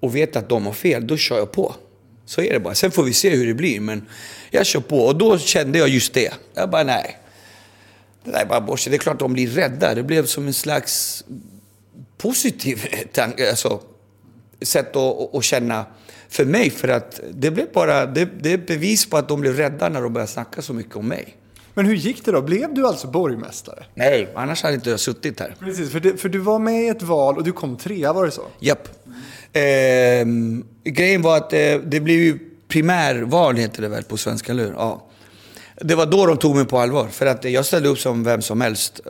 [0.00, 1.74] och vet att de har fel, då kör jag på.
[2.26, 2.74] Så är det bara.
[2.74, 4.06] Sen får vi se hur det blir, men
[4.50, 4.98] jag kör på.
[4.98, 6.34] Och då kände jag just det.
[6.54, 7.18] Jag bara, nej.
[8.24, 8.90] Det där är bara bullshit.
[8.90, 9.94] Det är klart de blir rädda.
[9.94, 11.24] Det blev som en slags
[12.18, 13.80] positiv tanke, alltså,
[14.62, 15.86] sätt att, att känna
[16.28, 16.70] för mig.
[16.70, 20.02] För att det blev bara, det, det är bevis på att de blev rädda när
[20.02, 21.36] de började snacka så mycket om mig.
[21.74, 22.42] Men hur gick det då?
[22.42, 23.84] Blev du alltså borgmästare?
[23.94, 25.54] Nej, annars hade inte jag suttit här.
[25.58, 28.24] Precis, för, det, för du var med i ett val och du kom trea, var
[28.24, 28.42] det så?
[28.60, 28.88] Japp.
[29.52, 29.62] Eh,
[30.84, 34.72] grejen var att eh, det blev ju primärval, heter det väl på svenska, eller hur?
[34.72, 35.06] Ja.
[35.80, 37.08] Det var då de tog mig på allvar.
[37.08, 39.00] För att jag ställde upp som vem som helst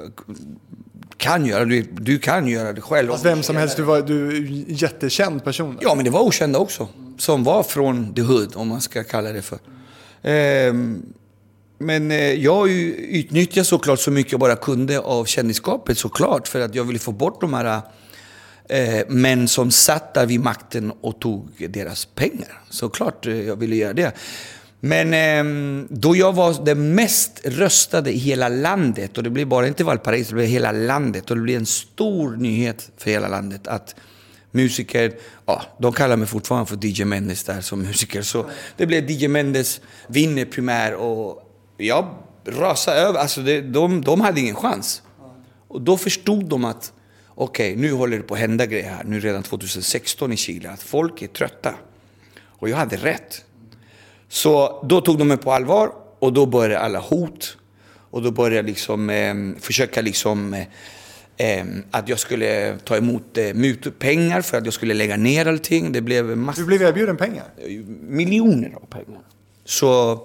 [1.18, 1.64] kan göra.
[1.64, 3.10] Du, du kan göra det själv.
[3.10, 5.78] Alltså vem som helst, du var du jättekänd person.
[5.80, 6.88] Ja, men det var okända också.
[7.18, 9.58] Som var från the hood, om man ska kalla det för.
[10.22, 11.02] Ehm,
[11.78, 16.48] men eh, jag utnyttjade såklart så mycket jag bara kunde av kändisskapet såklart.
[16.48, 17.80] För att jag ville få bort de här
[18.68, 22.62] eh, män som satt där vid makten och tog deras pengar.
[22.70, 24.12] Såklart eh, jag ville göra det.
[24.80, 29.66] Men eh, då jag var den mest röstade i hela landet, och det blev bara
[29.66, 31.30] inte Valparaiso, det blev hela landet.
[31.30, 33.94] Och det blev en stor nyhet för hela landet att
[34.50, 35.12] musiker,
[35.46, 38.22] ja, de kallar mig fortfarande för DJ Mendes där som musiker.
[38.22, 41.42] Så det blev DJ Mendes vinner primär och
[41.76, 42.14] jag
[42.46, 43.20] rasade över.
[43.20, 45.02] Alltså det, de, de hade ingen chans.
[45.68, 46.92] Och då förstod de att
[47.34, 49.04] okej, okay, nu håller det på att hända grejer här.
[49.04, 50.70] Nu redan 2016 i Chile.
[50.70, 51.74] Att folk är trötta.
[52.44, 53.44] Och jag hade rätt.
[54.28, 57.56] Så då tog de mig på allvar och då började alla hot.
[58.10, 63.38] Och då började jag liksom eh, försöka liksom eh, eh, att jag skulle ta emot
[63.38, 65.92] eh, mutpengar för att jag skulle lägga ner allting.
[65.92, 66.62] Det blev massor.
[66.62, 67.44] Du blev erbjuden pengar?
[68.00, 69.20] Miljoner av pengar.
[69.64, 70.20] Så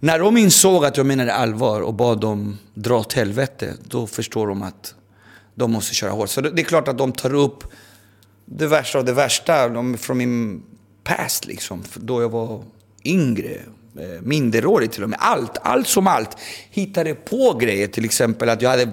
[0.00, 4.46] när de insåg att jag menade allvar och bad dem dra åt helvete, då förstår
[4.46, 4.94] de att
[5.54, 6.28] de måste köra hårt.
[6.28, 7.64] Så det är klart att de tar upp
[8.44, 10.62] det värsta av det värsta de, från min
[11.04, 11.82] past liksom.
[11.94, 12.62] Då jag var
[13.04, 13.54] yngre,
[13.98, 15.18] eh, minderårig till och med.
[15.22, 16.36] Allt, allt som allt.
[16.70, 18.88] Hittade på grejer, till exempel att jag hade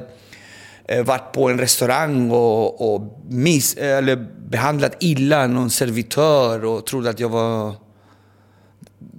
[0.85, 7.09] eh, varit på en restaurang och, och miss, eller behandlat illa någon servitör och trodde
[7.09, 7.75] att jag var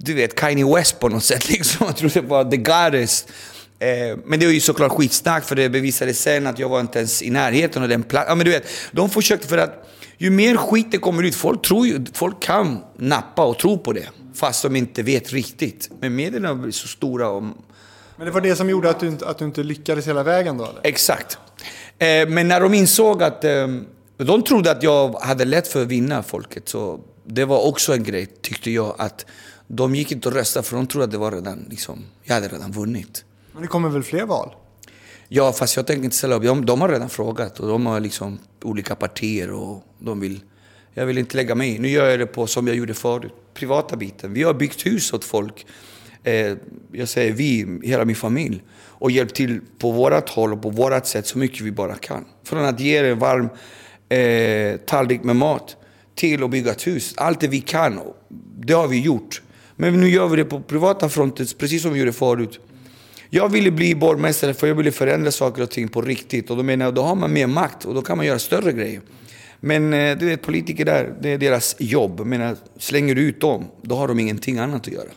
[0.04, 1.48] du vet, Kanye West på något sätt.
[1.50, 1.86] Liksom.
[1.86, 3.26] Jag trodde det var the goddess.
[3.78, 6.98] Eh, men det var ju såklart skitsnack för det bevisade sen att jag var inte
[6.98, 8.28] ens i närheten av den platsen.
[8.28, 11.62] Ja, men du vet, de försökte för att ju mer skit det kommer ut, folk,
[11.62, 14.08] tror ju, folk kan nappa och tro på det.
[14.34, 15.90] Fast de inte vet riktigt.
[16.00, 17.28] Men medierna blir så stora.
[17.28, 17.54] Om...
[18.16, 20.58] Men det var det som gjorde att du, inte, att du inte lyckades hela vägen
[20.58, 20.64] då?
[20.64, 20.80] Eller?
[20.82, 21.38] Exakt.
[21.98, 23.44] Eh, men när de insåg att...
[23.44, 23.66] Eh,
[24.16, 26.68] de trodde att jag hade lätt för att vinna folket.
[26.68, 28.94] Så det var också en grej, tyckte jag.
[28.98, 29.26] att
[29.66, 32.48] de gick inte och röstade för de trodde att det var redan, liksom, jag hade
[32.48, 33.24] redan vunnit.
[33.52, 34.54] Men det kommer väl fler val?
[35.28, 36.42] Ja, fast jag tänker inte ställa upp.
[36.42, 40.40] De, de har redan frågat och de har liksom olika partier och de vill...
[40.94, 41.78] Jag vill inte lägga mig i.
[41.78, 44.34] Nu gör jag det på som jag gjorde förut, privata biten.
[44.34, 45.66] Vi har byggt hus åt folk.
[46.24, 46.56] Eh,
[46.92, 48.62] jag säger vi, hela min familj.
[48.74, 52.24] Och hjälpt till på vårat håll och på vårat sätt så mycket vi bara kan.
[52.44, 53.48] Från att ge en varm
[54.08, 55.76] eh, tallrik med mat
[56.14, 57.14] till att bygga ett hus.
[57.16, 58.00] Allt det vi kan,
[58.58, 59.42] det har vi gjort.
[59.76, 62.60] Men nu gör vi det på privata fronten, precis som vi gjorde förut.
[63.30, 66.50] Jag ville bli borgmästare för jag ville förändra saker och ting på riktigt.
[66.50, 68.72] Och då menar jag, då har man mer makt och då kan man göra större
[68.72, 69.00] grejer.
[69.64, 72.20] Men eh, du vet, politiker där, det är deras jobb.
[72.26, 75.08] Menar, slänger du ut dem, då har de ingenting annat att göra.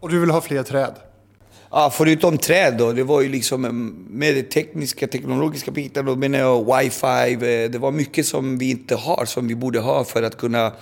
[0.00, 0.94] Och du vill ha fler träd?
[1.70, 6.16] Ja, förutom träd då, det var ju liksom eh, med det tekniska, teknologiska biten, då
[6.16, 10.04] menar jag wifi, eh, det var mycket som vi inte har, som vi borde ha
[10.04, 10.72] för att kunna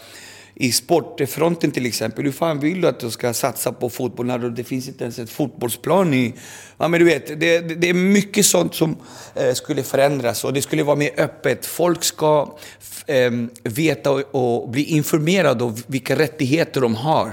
[0.60, 4.38] i sportfronten till exempel, hur fan vill du att du ska satsa på fotboll när
[4.38, 6.34] det finns inte ens ett fotbollsplan i...
[6.78, 8.96] Ja men du vet, det, det är mycket sånt som
[9.34, 11.66] eh, skulle förändras och det skulle vara mer öppet.
[11.66, 12.58] Folk ska
[13.06, 13.30] eh,
[13.62, 17.32] veta och, och bli informerade om vilka rättigheter de har.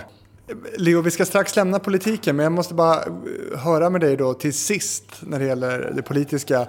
[0.78, 4.34] Leo, vi ska strax lämna politiken, men jag måste bara eh, höra med dig då
[4.34, 6.68] till sist när det gäller det politiska.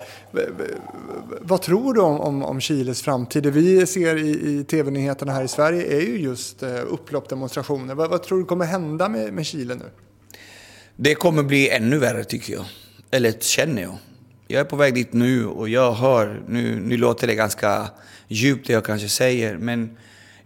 [1.41, 3.43] Vad tror du om, om, om Chiles framtid?
[3.43, 6.95] Det vi ser i, i tv-nyheterna här i Sverige är ju just eh, upploppsdemonstrationer.
[6.95, 7.95] upplopp, demonstrationer.
[7.95, 9.85] Vad, vad, tror du kommer hända med, med Chile nu?
[10.97, 12.65] Det kommer bli ännu värre tycker jag.
[13.11, 13.97] Eller känner jag.
[14.49, 17.89] Jag är på väg dit nu och jag hör, nu, nu låter det ganska
[18.29, 19.97] djupt det jag kanske säger, men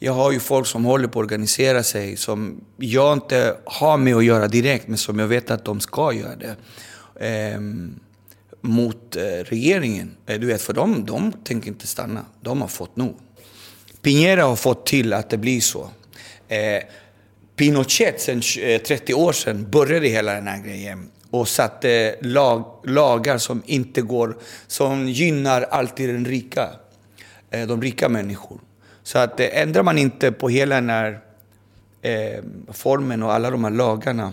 [0.02, 4.16] jag har ju folk som håller på att organisera sig som jag inte har med
[4.16, 6.56] att göra direkt, men som jag vet att de ska göra det.
[7.26, 7.60] Eh,
[8.60, 10.16] mot eh, regeringen.
[10.26, 12.24] Eh, du vet, för de, de tänker inte stanna.
[12.40, 13.16] De har fått nog.
[14.02, 15.90] Piñera har fått till att det blir så.
[16.48, 16.82] Eh,
[17.56, 23.38] Pinochet, sen 30 eh, år sedan, började hela den här grejen och satte lag, lagar
[23.38, 26.70] som inte går, som gynnar alltid den rika.
[27.50, 28.60] Eh, de rika människorna.
[29.02, 31.20] Så att eh, ändrar man inte på hela den här
[32.02, 34.32] eh, formen och alla de här lagarna,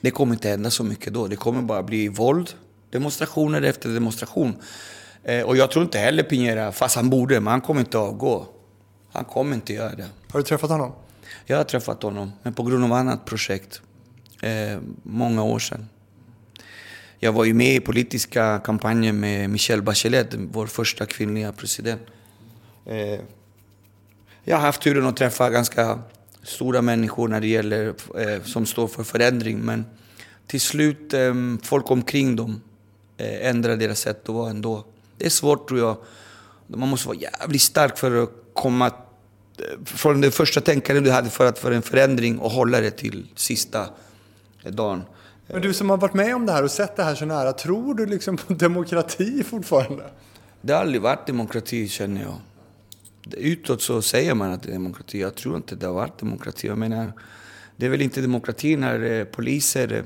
[0.00, 1.26] det kommer inte hända så mycket då.
[1.26, 2.50] Det kommer bara bli våld,
[2.90, 4.56] demonstrationer efter demonstration.
[5.24, 8.46] Eh, och jag tror inte heller Piñera, fast han borde, men han kommer inte avgå.
[9.12, 10.06] Han kommer inte göra det.
[10.30, 10.92] Har du träffat honom?
[11.46, 13.82] Jag har träffat honom, men på grund av annat projekt.
[14.42, 15.88] Eh, många år sedan.
[17.18, 22.02] Jag var ju med i politiska kampanjer med Michelle Bachelet, vår första kvinnliga president.
[22.88, 23.20] Eh,
[24.44, 25.98] jag har haft turen att träffa ganska
[26.42, 29.58] stora människor när det gäller, eh, som står för förändring.
[29.58, 29.84] Men
[30.46, 32.60] till slut, eh, folk omkring dem
[33.16, 34.84] eh, ändrar deras sätt att vara ändå.
[35.18, 35.96] Det är svårt tror jag.
[36.66, 41.30] Man måste vara jävligt stark för att komma eh, från det första tänkandet du hade
[41.30, 43.86] för att för en förändring och hålla det till sista
[44.62, 45.02] dagen.
[45.46, 47.52] Men du som har varit med om det här och sett det här så nära,
[47.52, 50.04] tror du liksom på demokrati fortfarande?
[50.60, 52.34] Det har aldrig varit demokrati känner jag
[53.34, 55.20] utåt så säger man att det är demokrati.
[55.20, 56.66] Jag tror inte det har varit demokrati.
[56.66, 57.12] Jag menar,
[57.76, 60.02] det är väl inte demokrati när eh, poliser eh,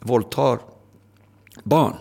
[0.00, 0.58] våldtar
[1.62, 1.94] barn.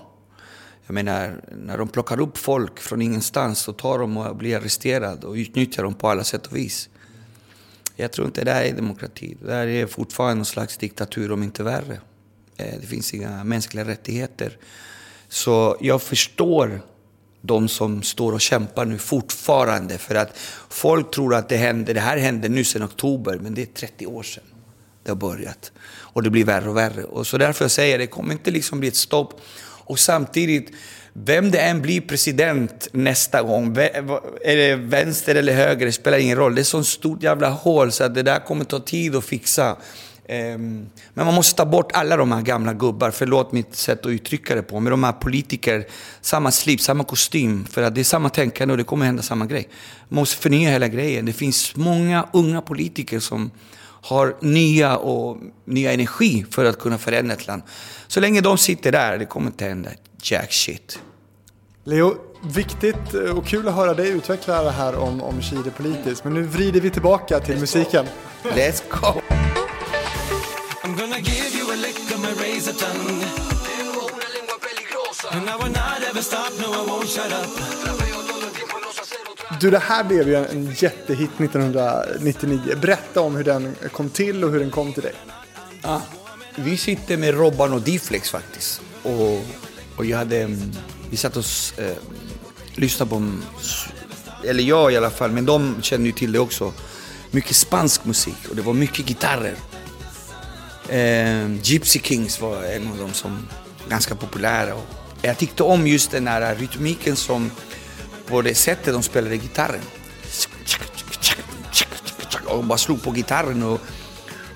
[0.85, 5.27] Jag menar, när de plockar upp folk från ingenstans så tar de och blir arresterade
[5.27, 6.89] och utnyttjar dem på alla sätt och vis.
[7.95, 9.37] Jag tror inte det här är demokrati.
[9.45, 11.99] Det här är fortfarande någon slags diktatur, om inte värre.
[12.57, 14.57] Eh, det finns inga mänskliga rättigheter.
[15.27, 16.81] Så jag förstår
[17.45, 19.97] de som står och kämpar nu fortfarande.
[19.97, 20.37] För att
[20.69, 24.05] folk tror att det, händer, det här hände nu sedan oktober, men det är 30
[24.05, 24.43] år sedan
[25.03, 25.71] det har börjat.
[25.85, 27.03] Och det blir värre och värre.
[27.03, 29.41] Och så därför jag säger det kommer inte liksom bli ett stopp.
[29.85, 30.71] Och samtidigt,
[31.13, 36.37] vem det än blir president nästa gång, är det vänster eller höger, det spelar ingen
[36.37, 36.55] roll.
[36.55, 39.77] Det är så stort jävla hål så att det där kommer ta tid att fixa.
[40.27, 44.09] Ehm, men man måste ta bort alla de här gamla gubbar, förlåt mitt sätt att
[44.09, 45.87] uttrycka det på, med de här politiker,
[46.21, 49.45] samma slips, samma kostym, för att det är samma tänkande och det kommer hända samma
[49.45, 49.69] grej.
[50.09, 51.25] Man måste förnya hela grejen.
[51.25, 53.51] Det finns många unga politiker som
[54.03, 57.61] har nya och nya energi för att kunna förändra ett land.
[58.07, 59.89] Så länge de sitter där, det kommer inte hända
[60.21, 60.99] jack shit.
[61.83, 66.23] Leo, viktigt och kul att höra dig utveckla det här om, om Chile politiskt.
[66.23, 68.05] Men nu vrider vi tillbaka till Let's musiken.
[68.43, 68.49] Go.
[68.49, 69.21] Let's go!
[70.93, 73.23] I'm gonna give you a lick of my razor tongue.
[75.31, 77.49] And I will not ever stop, no I won't shut up.
[79.59, 82.75] Du, det här blev ju en jättehit 1999.
[82.81, 85.13] Berätta om hur den kom till och hur den kom till dig.
[85.81, 85.99] Ah,
[86.55, 88.81] vi sitter med Robban och Diflex faktiskt.
[89.03, 89.45] Och,
[89.97, 90.71] och jag hade, mm,
[91.09, 91.45] vi satt och
[91.77, 91.95] eh,
[92.75, 93.31] lyssnade på,
[94.43, 96.73] eller jag i alla fall, men de kände ju till det också.
[97.31, 99.55] Mycket spansk musik och det var mycket gitarrer.
[100.89, 103.47] Eh, Gypsy Kings var en av dem som
[103.89, 104.75] ganska populära.
[104.75, 104.85] Och
[105.21, 107.51] jag tyckte om just den här rytmiken som
[108.27, 109.81] på det sättet de spelade gitarren.
[112.45, 113.81] Och bara slog på gitarren och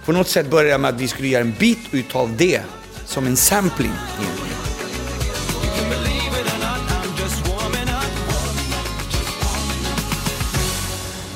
[0.05, 2.61] på något sätt började jag med att vi skulle göra en bit utav det
[3.05, 3.91] som en sampling.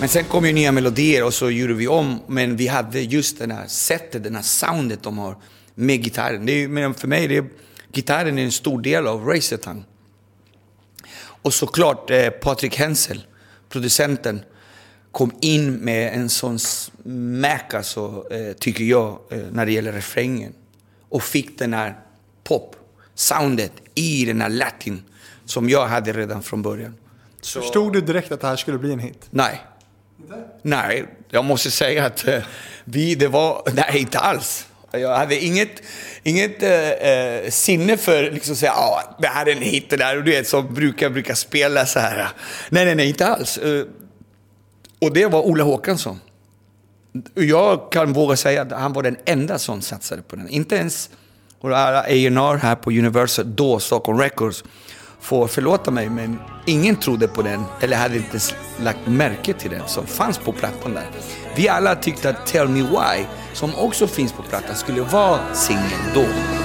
[0.02, 2.20] Men sen kom ju nya melodier och så gjorde vi om.
[2.28, 5.38] Men vi hade just det här sättet, det här soundet de har
[5.76, 6.46] med gitarren.
[6.46, 7.46] Det är, men för mig, det är,
[7.94, 9.86] gitarren är en stor del av Racertang.
[11.18, 13.26] Och såklart eh, Patrik Hensel,
[13.70, 14.42] producenten,
[15.12, 20.54] kom in med en sån smack, alltså, eh, tycker jag, eh, när det gäller refrängen.
[21.10, 22.00] Och fick den här
[22.44, 25.04] pop-soundet i den här latin
[25.46, 26.96] som jag hade redan från början.
[27.42, 29.28] Så, Förstod du direkt att det här skulle bli en hit?
[29.30, 29.62] nej.
[30.62, 32.44] Nej, jag måste säga att eh,
[32.84, 34.68] vi, det var, nej inte alls.
[34.92, 35.82] Jag hade inget,
[36.24, 40.24] inget äh, sinne för liksom säga ja, det här är en hit det där och
[40.24, 42.28] du vet som brukar, brukar spela så här.
[42.70, 43.60] Nej, nej, nej, inte alls.
[45.02, 46.20] Och det var Ola Håkansson.
[47.34, 50.50] Jag kan våga säga att han var den enda som satsade på den.
[50.50, 51.10] Inte ens
[51.62, 54.64] våra A&R här på Universal, då Stockholm Records,
[55.22, 58.40] får förlåta mig, men ingen trodde på den, eller hade inte
[58.80, 61.08] lagt märke till den som fanns på plattan där.
[61.56, 66.12] Vi alla tyckte att Tell Me Why, som också finns på plattan, skulle vara singeln
[66.14, 66.61] då.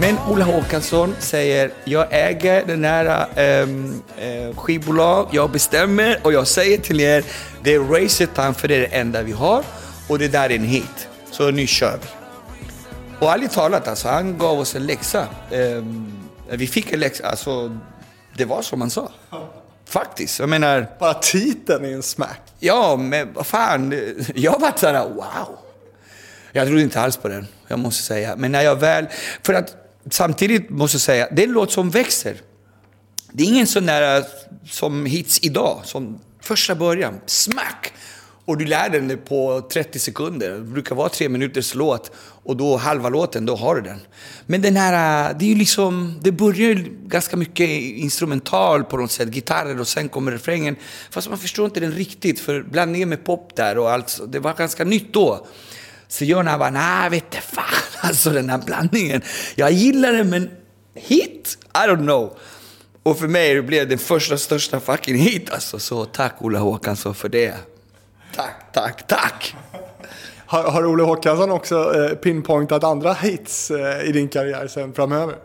[0.00, 6.46] Men Ola Håkansson säger, jag äger den här ehm, eh, skivbolag, jag bestämmer och jag
[6.46, 7.24] säger till er,
[7.62, 9.64] det är Racer Time för det är det enda vi har
[10.08, 11.08] och det där är en hit.
[11.30, 12.08] Så nu kör vi.
[13.20, 15.26] Och ärligt talat, alltså, han gav oss en läxa.
[15.50, 16.12] Ehm,
[16.50, 17.78] vi fick en läxa, alltså
[18.36, 19.10] det var som han sa.
[19.88, 22.40] Faktiskt, jag menar, Bara titeln är en smack.
[22.58, 23.94] Ja, men vad fan.
[24.34, 25.58] Jag var såhär, wow.
[26.52, 28.36] Jag trodde inte alls på den, jag måste säga.
[28.36, 29.06] Men när jag väl...
[29.42, 32.36] För att samtidigt måste jag säga, det är en låt som växer.
[33.32, 34.24] Det är ingen sån där äh,
[34.70, 37.92] som hits idag, som första början, smack!
[38.46, 40.50] Och du lär den på 30 sekunder.
[40.50, 44.00] Det brukar vara tre minuters låt och då halva låten, då har du den.
[44.46, 48.96] Men den här, äh, det är ju liksom, det börjar ju ganska mycket instrumental på
[48.96, 50.76] något sätt, gitarrer och sen kommer refrängen.
[51.10, 54.54] Fast man förstår inte den riktigt, för blandningen med pop där och allt, det var
[54.54, 55.46] ganska nytt då.
[56.08, 57.64] Så Jonna bara, nej vet fan,
[58.00, 59.22] alltså den här blandningen.
[59.54, 60.50] Jag gillar den men
[60.94, 61.58] hit?
[61.74, 62.38] I don't know.
[63.02, 65.78] Och för mig blev det den första största fucking hit alltså.
[65.78, 67.54] Så tack Ola Håkansson för det.
[68.34, 69.54] Tack, tack, tack.
[70.46, 75.36] Har, har Olle Håkansson också eh, pinpointat andra hits eh, i din karriär sen framöver?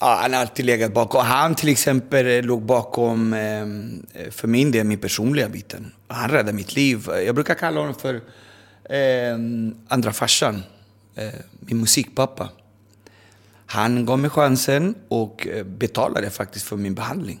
[0.00, 1.26] Ja, han har alltid legat bakom.
[1.26, 5.92] Han till exempel eh, låg bakom, eh, för min del, min personliga biten.
[6.08, 7.08] Han räddade mitt liv.
[7.26, 8.20] Jag brukar kalla honom för
[8.90, 9.38] eh,
[9.88, 10.62] andra farsan.
[11.14, 11.28] Eh,
[11.60, 12.48] min musikpappa.
[13.66, 17.40] Han gav mig chansen och eh, betalade faktiskt för min behandling.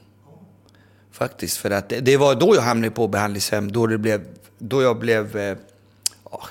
[1.12, 3.72] Faktiskt, för att det, var då jag hamnade på behandlingshem.
[3.72, 4.24] Då, det blev,
[4.58, 5.56] då jag blev, eh,
[6.30, 6.42] ja,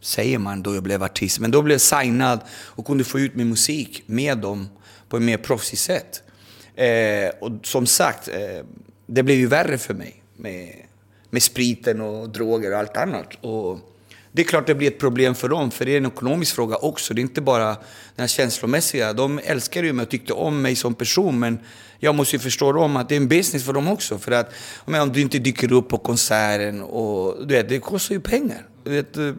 [0.00, 3.34] säger man då jag blev artist, men då blev jag signad och kunde få ut
[3.34, 4.68] min musik med dem
[5.08, 6.22] på ett mer proffsigt sätt.
[6.74, 8.64] Eh, och som sagt, eh,
[9.06, 10.74] det blev ju värre för mig med,
[11.30, 13.34] med spriten och droger och allt annat.
[13.40, 13.78] Och
[14.32, 16.76] det är klart det blir ett problem för dem, för det är en ekonomisk fråga
[16.76, 17.14] också.
[17.14, 17.76] Det är inte bara den
[18.16, 19.12] här känslomässiga.
[19.12, 21.58] De älskar ju mig och tyckte om mig som person, men
[21.98, 24.18] jag måste ju förstå dem att det är en business för dem också.
[24.18, 24.52] För att
[24.84, 28.66] om du inte dyker upp på konserten, och, du vet, det kostar ju pengar.
[28.84, 29.32] Du vet, eh,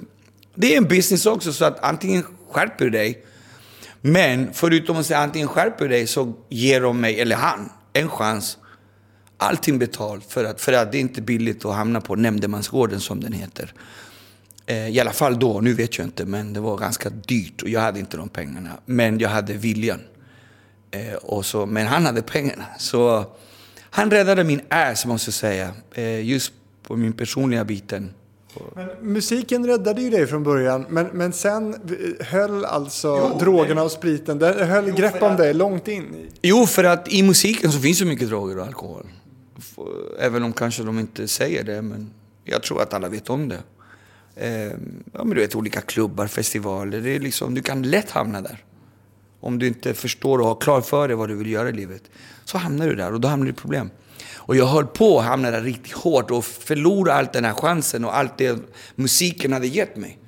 [0.56, 3.26] det är en business också, så att antingen skärper du dig,
[4.02, 8.10] men förutom att säga antingen skärper du dig så ger de mig, eller han, en
[8.10, 8.58] chans.
[9.38, 13.20] Allting betalt, för att, för att det är inte billigt att hamna på nämndemansgården som
[13.20, 13.74] den heter.
[14.72, 17.70] Eh, I alla fall då, nu vet jag inte, men det var ganska dyrt och
[17.70, 18.70] jag hade inte de pengarna.
[18.86, 20.00] Men jag hade viljan.
[20.92, 22.66] Eh, och så, men han hade pengarna.
[22.80, 23.26] Så
[23.80, 25.72] han räddade min ass, måste jag säga.
[25.94, 26.54] Eh, just
[26.84, 28.14] på min personliga biten.
[28.76, 31.76] Men musiken räddade ju dig från början, men, men sen
[32.20, 36.30] höll alltså drogerna och spriten, det höll grepp om dig långt in.
[36.42, 39.08] Jo, för att i musiken så finns så mycket droger och alkohol.
[40.20, 42.14] Även om kanske de inte säger det, men
[42.44, 43.60] jag tror att alla vet om det.
[44.36, 44.72] Eh,
[45.14, 47.02] ja, men du vet, olika klubbar, festivaler.
[47.02, 48.64] Det är liksom, du kan lätt hamna där.
[49.40, 52.04] Om du inte förstår och har klart för dig vad du vill göra i livet.
[52.46, 53.90] Så hamnar du där och då hamnar du i problem.
[54.34, 58.06] Och jag höll på att hamna där riktigt hårt och förlora allt den här chansen
[58.06, 58.60] och allt det
[58.96, 60.20] musiken hade gett mig.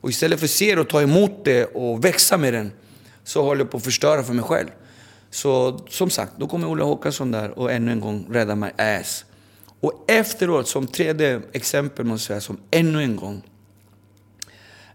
[0.00, 2.72] Och istället för att se det och ta emot det och växa med den
[3.24, 4.68] så håller jag på att förstöra för mig själv.
[5.30, 9.24] Så som sagt, då kommer Ola Håkansson där och ännu en gång räddar mig ass.
[9.86, 13.42] Och efteråt, som tredje exempel måste jag säga, som ännu en gång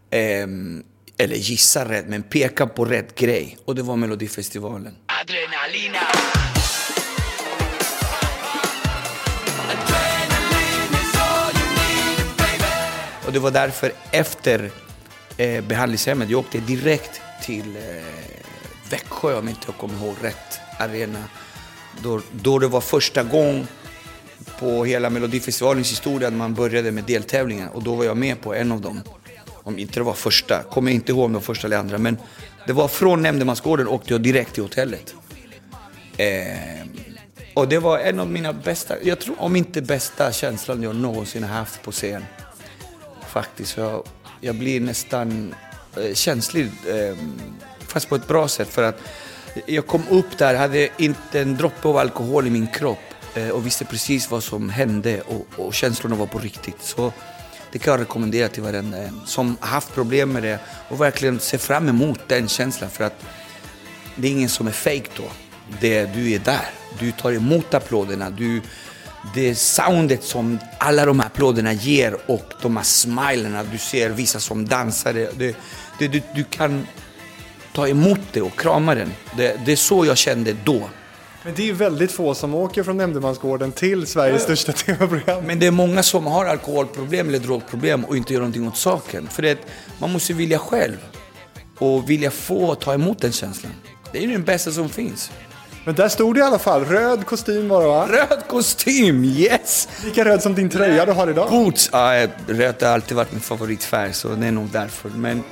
[0.09, 0.83] ehm,
[1.17, 3.57] eller gissa rätt, men peka på rätt grej.
[3.65, 4.95] Och det var Melodifestivalen.
[5.21, 5.99] Adrenalina!
[13.25, 14.71] Och det var därför efter
[15.37, 17.81] eh, behandlingshemmet, jag åkte direkt till eh,
[18.89, 21.23] Växjö om inte jag kommer ihåg rätt arena.
[22.03, 23.67] Då, då det var första gång
[24.61, 28.53] på hela Melodifestivalens historia när man började med deltävlingar och då var jag med på
[28.53, 29.01] en av dem.
[29.49, 31.97] Om inte det var första, kommer jag inte ihåg om det var första eller andra
[31.97, 32.17] men
[32.67, 35.15] det var från Nämndemansgården åkte jag direkt till hotellet.
[36.17, 36.87] Eh,
[37.53, 41.43] och det var en av mina bästa, jag tror om inte bästa känslan jag någonsin
[41.43, 42.25] har haft på scen.
[43.27, 44.03] Faktiskt, jag,
[44.41, 45.55] jag blir nästan
[45.97, 47.17] eh, känslig, eh,
[47.87, 48.99] fast på ett bra sätt för att
[49.65, 53.65] jag kom upp där, hade inte en droppe av alkohol i min kropp Eh, och
[53.65, 56.81] visste precis vad som hände och, och känslorna var på riktigt.
[56.81, 57.13] Så
[57.71, 60.59] det kan jag rekommendera till varenda en som haft problem med det
[60.89, 63.25] och verkligen ser fram emot den känslan för att
[64.15, 65.23] det är ingen som är fake då.
[65.81, 66.69] Det, du är där,
[66.99, 68.61] du tar emot applåderna, du,
[69.35, 74.39] det soundet som alla de här applåderna ger och de här smilerna, du ser vissa
[74.39, 75.55] som dansar, det, det,
[75.99, 76.87] det, du, du kan
[77.73, 79.13] ta emot det och krama den.
[79.37, 80.89] Det, det är så jag kände då.
[81.43, 85.43] Men det är ju väldigt få som åker från Nämndemansgården till Sveriges största tv-program.
[85.45, 89.27] Men det är många som har alkoholproblem eller drogproblem och inte gör någonting åt saken.
[89.27, 89.57] För det,
[89.99, 90.97] man måste vilja själv
[91.77, 93.73] och vilja få ta emot den känslan.
[94.11, 95.31] Det är ju den bästa som finns.
[95.85, 98.07] Men där stod det i alla fall, röd kostym var det va?
[98.09, 99.87] Röd kostym, yes!
[100.05, 101.49] Lika röd som din tröja du har idag.
[101.49, 105.09] Boots, ja, röd har alltid varit min favoritfärg så det är nog därför.
[105.09, 105.43] Men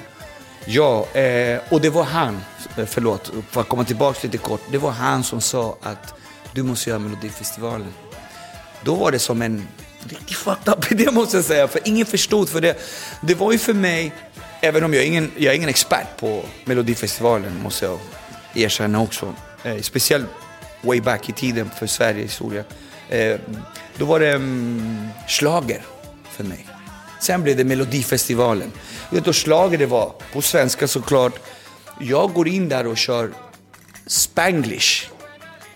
[0.70, 2.42] ja, eh, och det var han,
[2.78, 4.62] eh, förlåt, för att komma tillbaka lite kort.
[4.72, 6.14] Det var han som sa att
[6.52, 7.94] du måste göra Melodifestivalen.
[8.84, 9.68] Då var det som en
[10.04, 12.50] riktig fucked up idé måste jag säga, för ingen förstod.
[12.50, 12.78] För det,
[13.22, 14.12] det var ju för mig,
[14.62, 18.00] även om jag är ingen, jag är ingen expert på Melodifestivalen, måste jag
[18.54, 19.34] erkänna också.
[19.64, 20.26] Eh, speciellt
[20.82, 22.64] way back i tiden för Sveriges historia.
[23.10, 23.40] Eh,
[23.98, 25.82] då var det um, slager
[26.32, 26.79] för mig.
[27.22, 28.72] Sen blev det Melodifestivalen.
[29.10, 30.14] Vet du slager det var?
[30.34, 31.40] På svenska såklart.
[32.00, 33.32] Jag går in där och kör
[34.08, 35.08] Spanglish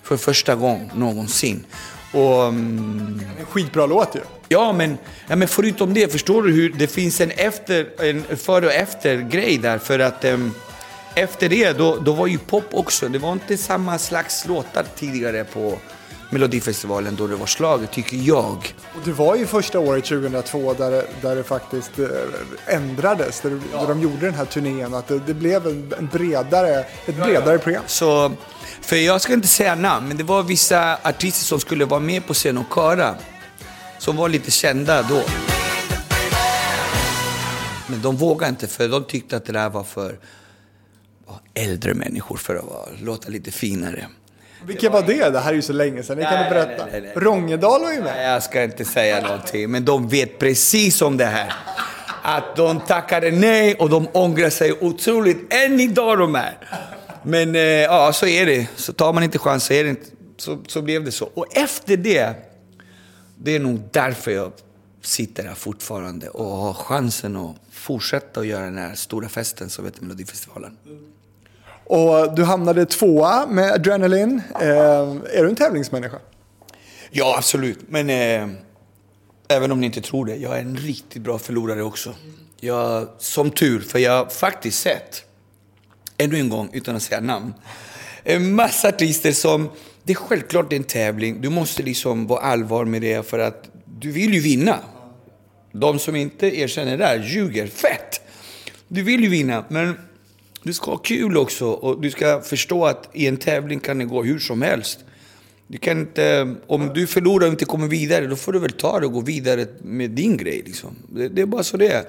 [0.04, 1.66] för första gången någonsin.
[2.12, 4.20] Och, En skitbra låt ju.
[4.50, 8.66] Ja men, ja, men förutom det, förstår du hur det finns en, efter, en före
[8.66, 10.52] och efter grej där för att ehm,
[11.16, 13.10] efter det, då, då var ju pop också.
[13.10, 15.80] Det var inte samma slags låtar tidigare på
[16.34, 18.74] Melodifestivalen då det var slaget tycker jag.
[18.96, 22.08] Och det var ju första året 2002 där det, där det faktiskt eh,
[22.66, 23.42] ändrades.
[23.42, 24.94] Där, där de gjorde den här turnén.
[24.94, 27.84] Att det, det blev en, en bredare, ett bredare program.
[27.88, 28.32] Så,
[28.82, 32.28] för jag ska inte säga namn, men det var vissa artister som skulle vara med
[32.28, 33.16] på scen och köra.
[34.00, 35.22] Som var lite kända då.
[37.88, 40.20] Men de vågade inte för de tyckte att det där var för
[41.28, 44.08] ja, äldre människor för att vara, låta lite finare.
[44.66, 45.30] Vilka var det?
[45.30, 46.18] Det här är ju så länge sedan.
[46.18, 46.86] Ni kan Nej, du berätta?
[46.92, 47.12] nej, nej.
[47.16, 48.14] Rångedal var ju med.
[48.16, 51.54] Nej, jag ska inte säga någonting, men de vet precis om det här.
[52.24, 56.58] Att de tackade nej och de ångrar sig otroligt än idag de är.
[57.24, 58.68] Men eh, ja, så är det.
[58.76, 60.06] Så tar man inte chans så, är det inte,
[60.38, 61.30] så, så blev det så.
[61.34, 62.34] Och efter det,
[63.38, 64.52] det är nog därför jag
[65.02, 69.86] sitter här fortfarande och har chansen att fortsätta att göra den här stora festen som
[69.86, 70.78] heter Melodifestivalen.
[71.86, 74.42] Och du hamnade tvåa med adrenalin.
[74.62, 74.68] Eh,
[75.34, 76.20] är du en tävlingsmänniska?
[77.12, 77.80] Ja, absolut.
[77.88, 78.48] Men eh,
[79.48, 82.16] även om ni inte tror det, jag är en riktigt bra förlorare också.
[82.60, 85.24] Jag, som tur, för jag har faktiskt sett,
[86.18, 87.54] ännu en gång utan att säga namn,
[88.24, 89.70] en massa artister som,
[90.04, 93.40] det är självklart det är en tävling, du måste liksom vara allvar med det för
[93.40, 94.80] att du vill ju vinna.
[95.72, 98.22] De som inte erkänner det där ljuger fett.
[98.88, 99.98] Du vill ju vinna, men
[100.64, 104.06] du ska ha kul också och du ska förstå att i en tävling kan det
[104.06, 105.00] gå hur som helst.
[105.68, 109.00] Du kan inte, om du förlorar och inte kommer vidare, då får du väl ta
[109.00, 110.64] det och gå vidare med din grej.
[110.66, 110.96] Liksom.
[111.10, 112.06] Det, det är bara så det är.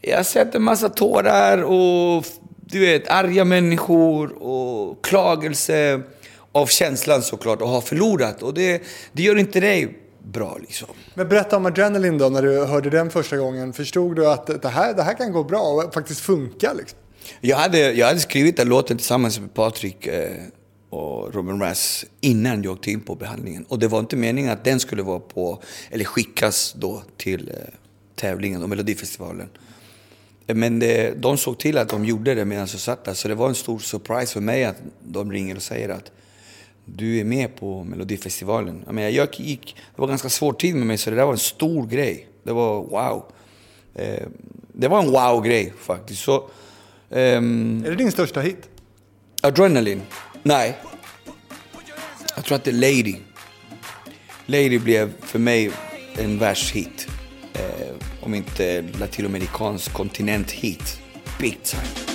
[0.00, 2.26] Jag har sett en massa tårar och
[2.60, 6.00] du vet, arga människor och klagelse
[6.52, 8.42] av känslan såklart, och ha förlorat.
[8.42, 10.88] Och det, det gör inte dig bra liksom.
[11.14, 13.72] Men berätta om Adrenaline då, när du hörde den första gången.
[13.72, 16.72] Förstod du att det här, det här kan gå bra och faktiskt funka?
[16.72, 16.98] Liksom?
[17.40, 20.30] Jag hade, jag hade skrivit den låten tillsammans med Patrik eh,
[20.90, 23.64] och Robin Rass innan jag åkte in på behandlingen.
[23.64, 27.54] Och det var inte meningen att den skulle vara på, eller skickas då till eh,
[28.14, 29.48] tävlingen och Melodifestivalen.
[30.46, 33.14] Eh, men det, de såg till att de gjorde det medan jag satt där.
[33.14, 36.10] Så det var en stor surprise för mig att de ringer och säger att
[36.84, 38.82] du är med på Melodifestivalen.
[38.86, 41.32] Jag, menar, jag gick, det var ganska svår tid med mig så det där var
[41.32, 42.28] en stor grej.
[42.42, 43.24] Det var wow.
[44.72, 46.22] Det var en wow-grej faktiskt.
[46.22, 46.48] Så,
[47.12, 48.68] ehm, Är det din största hit?
[49.42, 50.02] Adrenaline?
[50.42, 50.78] Nej.
[52.36, 53.16] Jag tror att det är Lady.
[54.46, 55.70] Lady blev för mig
[56.18, 57.08] en världshit.
[57.54, 61.00] Eh, om inte latinamerikansk kontinent-hit.
[61.40, 62.11] Big time.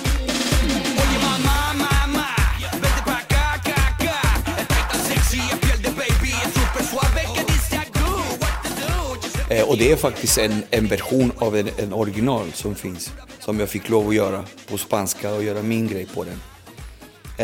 [9.50, 13.12] Eh, och det är faktiskt en, en version av en, en original som finns.
[13.40, 16.40] Som jag fick lov att göra på spanska och göra min grej på den.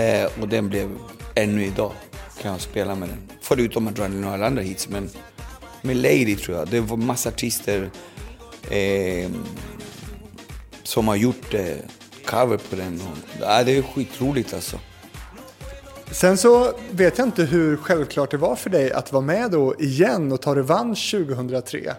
[0.02, 0.90] Eh, och den blev
[1.34, 1.92] ännu idag
[2.42, 3.18] kan jag spela med den.
[3.40, 4.88] Förutom Adrenaline och alla andra hits.
[4.88, 5.10] Men
[5.82, 6.68] med Lady tror jag.
[6.68, 7.90] Det var massa artister
[8.70, 9.30] eh,
[10.82, 11.76] som har gjort eh,
[12.24, 13.00] cover på den.
[13.00, 14.78] Och, ja, det är skitroligt alltså.
[16.14, 19.74] Sen så vet jag inte hur självklart det var för dig att vara med då
[19.78, 21.94] igen och ta revansch 2003.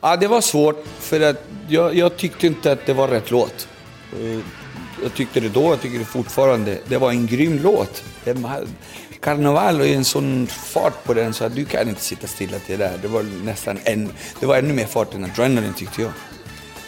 [0.00, 3.68] Ja, det var svårt för att jag, jag tyckte inte att det var rätt låt.
[4.20, 4.38] Eh,
[5.02, 6.78] Jag tyckte det då, jag tycker det fortfarande.
[6.88, 8.02] Det var en grym låt.
[9.20, 12.78] Karneval och en sån fart på den så att du kan inte sitta stilla till
[12.78, 12.98] det där.
[13.02, 16.12] Det var nästan en, det var ännu mer fart än Adrenaline tyckte jag.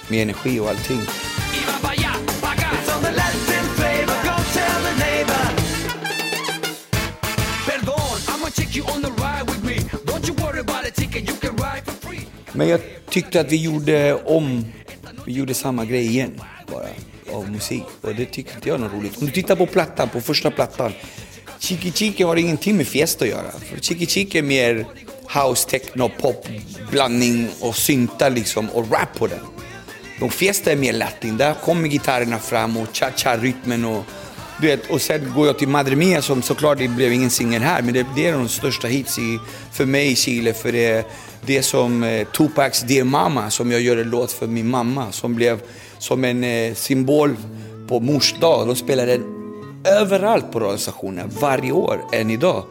[0.08, 1.00] Med energi och allting.
[12.52, 12.80] Men jag
[13.10, 14.64] tyckte att vi gjorde om,
[15.26, 16.86] vi gjorde samma grej igen bara
[17.36, 17.84] av musik.
[18.00, 19.18] Och det tyckte inte jag var roligt.
[19.18, 20.92] Om du tittar på plattan, på första plattan.
[21.58, 23.50] Chiki Chiki har ingenting med Fiesta att göra.
[23.50, 24.86] För Chiki Chiki är mer
[25.34, 26.46] house, techno, pop,
[26.90, 29.40] blandning och syntar liksom och rap på den.
[30.20, 34.04] Och Fiesta är mer latin, där kommer gitarrerna fram och cha-cha-rytmen och
[34.62, 37.62] du vet, och sen går jag till Madre Mia som såklart det blev ingen singel
[37.62, 39.38] här, men det, det är de största hits i,
[39.72, 40.52] för mig i Chile.
[40.52, 41.06] För det,
[41.46, 45.12] det är som eh, Tupacs Dear Mama, som jag gör en låt för min mamma,
[45.12, 45.60] som blev
[45.98, 47.36] som en eh, symbol
[47.88, 48.66] på mors dag.
[48.66, 49.24] De spelar den
[50.00, 52.64] överallt på radiostationer, varje år, än idag.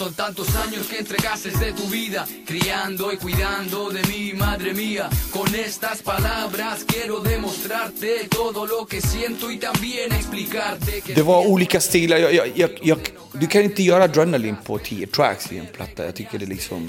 [0.00, 5.10] Son tantos años que entregaste de tu vida, criando y cuidando de mí, madre mía.
[5.30, 11.46] Con estas palabras quiero demostrarte todo lo que siento y también explicarte que Det var
[11.46, 12.18] olika stilar.
[12.18, 12.98] Jag, jag, jag, jag,
[13.32, 16.04] du kan inte göra adrenalin på 10 tracks i en platta.
[16.04, 16.88] Jag tycker det liksom...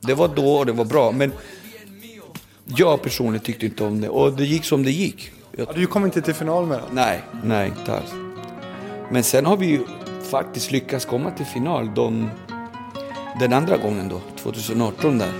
[0.00, 1.32] Det var då och det var bra, men
[2.66, 4.08] jag personligen tyckte inte om det.
[4.08, 5.30] Och det gick som det gick.
[5.56, 6.88] Jag, Ja, Du kom inte till final med den.
[6.92, 8.10] nej, nej, inte alls.
[9.10, 9.80] Men sen har vi ju
[10.32, 12.30] faktiskt lyckats komma till final de,
[13.40, 15.32] den andra gången då, 2018 där.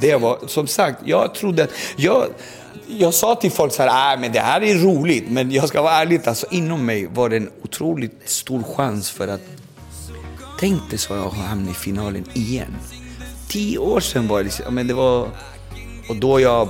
[0.00, 1.70] Det var, som sagt, jag trodde att...
[1.96, 2.26] Jag,
[2.86, 5.28] jag sa till folk så här, äh, men det här är roligt.
[5.28, 9.28] Men jag ska vara ärlig, alltså inom mig var det en otroligt stor chans för
[9.28, 9.40] att...
[10.60, 12.76] Tänk dig så jag hamnade i finalen igen.
[13.48, 15.28] Tio år sedan var det men det var...
[16.08, 16.68] Och då jag...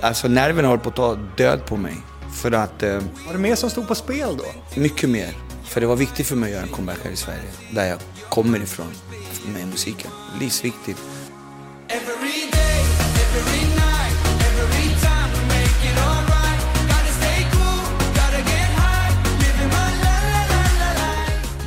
[0.00, 1.94] Alltså nerverna höll på att ta död på mig.
[2.42, 2.82] För att...
[2.82, 2.94] Eh,
[3.26, 4.80] Var det mer som stod på spel då?
[4.80, 5.36] mycket mer.
[5.64, 7.42] För det var viktigt för mig att göra en comeback här i Sverige.
[7.70, 8.86] Där jag kommer ifrån
[9.54, 10.10] med musiken.
[10.40, 10.98] Livsviktigt.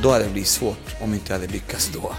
[0.02, 2.12] Då hade det blivit svårt om inte jag hade lyckats då.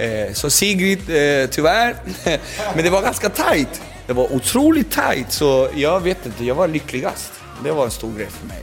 [0.00, 1.96] Eh, så Sigrid, eh, tyvärr.
[2.74, 3.80] Men det var ganska tight.
[4.06, 7.32] Det var otroligt tight, så jag vet inte, jag var lyckligast.
[7.64, 8.62] Det var en stor grej för mig.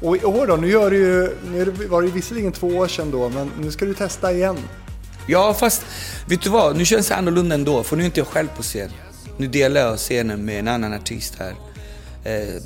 [0.00, 2.88] Och i år då, nu, gör du ju, nu var det ju visserligen två år
[2.88, 4.58] sedan då, men nu ska du testa igen.
[5.26, 5.82] Ja, fast
[6.28, 6.76] vet du vad?
[6.76, 8.90] Nu känns det annorlunda ändå, för nu är inte jag själv på scen.
[9.36, 11.54] Nu delar jag scenen med en annan artist här.
[12.24, 12.62] Eh,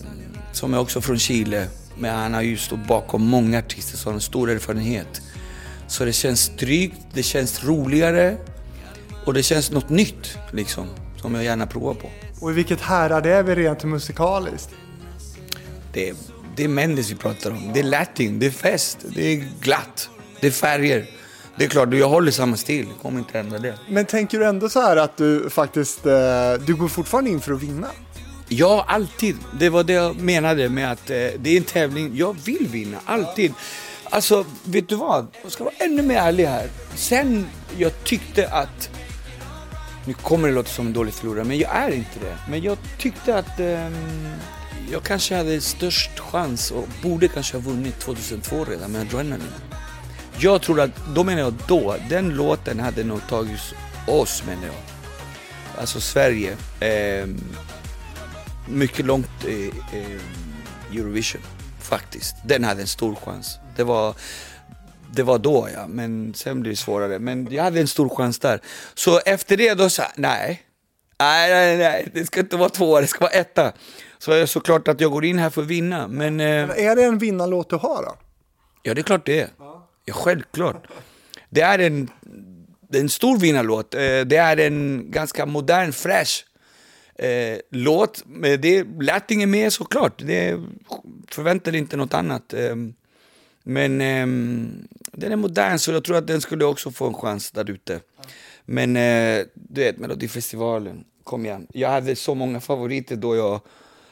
[0.53, 1.67] som är också från Chile.
[1.99, 5.23] Men han har ju stått bakom många artister, så har en stor erfarenhet.
[5.89, 8.37] Så det känns tryggt, det känns roligare
[9.25, 10.89] och det känns något nytt liksom.
[11.17, 12.11] Som jag gärna provar på.
[12.41, 14.71] Och i vilket härad är vi rent musikaliskt?
[15.93, 16.15] Det är,
[16.57, 17.71] det är Mendes vi pratar om.
[17.75, 20.09] Det är latin, det är fest, det är glatt,
[20.41, 21.07] det är färger.
[21.59, 23.79] Det är klart, jag håller samma stil, jag kommer inte ändra det.
[23.89, 26.13] Men tänker du ändå så här att du faktiskt, eh,
[26.67, 27.87] du går fortfarande in för att vinna?
[28.49, 29.37] Ja, alltid.
[29.59, 32.17] Det var det jag menade med att eh, det är en tävling.
[32.17, 33.53] Jag vill vinna, alltid.
[34.05, 35.27] Alltså, vet du vad?
[35.43, 36.69] Jag ska vara ännu mer ärlig här.
[36.95, 37.47] Sen
[37.79, 38.91] jag tyckte att...
[40.07, 42.39] Nu kommer det låta som en dålig förlorare, men jag är inte det.
[42.49, 43.91] Men jag tyckte att eh,
[44.91, 49.53] jag kanske hade störst chans och borde kanske ha vunnit 2002 redan med Adrenaline.
[50.39, 53.61] Jag tror att, då menar jag då, den låten hade nog tagit
[54.07, 54.75] oss menar jag.
[55.81, 56.57] Alltså Sverige.
[56.81, 57.27] Eh,
[58.69, 61.43] mycket långt i eh, Eurovision
[61.81, 62.37] faktiskt.
[62.45, 63.59] Den hade en stor chans.
[63.77, 64.15] Det var,
[65.13, 67.19] det var då ja, men sen blev det svårare.
[67.19, 68.61] Men jag hade en stor chans där.
[68.95, 70.63] Så efter det då sa jag, nej.
[71.19, 73.73] Nej, nej, nej, det ska inte vara två, det ska vara etta.
[74.19, 76.41] Så är det såklart att jag går in här för att vinna, men...
[76.41, 78.17] Eh, Är det en vinnarlåt du har då?
[78.83, 79.49] Ja, det är klart det är.
[79.59, 80.87] Ja, självklart.
[81.51, 82.11] Det är en...
[82.89, 83.95] det är en stor vinnarlåt.
[83.95, 86.45] Eh, det är en ganska modern, fräsch
[87.19, 88.23] eh, låt.
[88.27, 90.23] Men Det lät inget mer såklart.
[90.27, 90.59] Det
[91.31, 92.55] förväntade inte något annat.
[93.69, 94.27] Men eh,
[95.13, 98.01] den är modern så jag tror att den skulle också få en chans där ute.
[98.65, 101.67] Men eh, du vet, Melodifestivalen, kom igen.
[101.73, 103.61] Jag hade så många favoriter då jag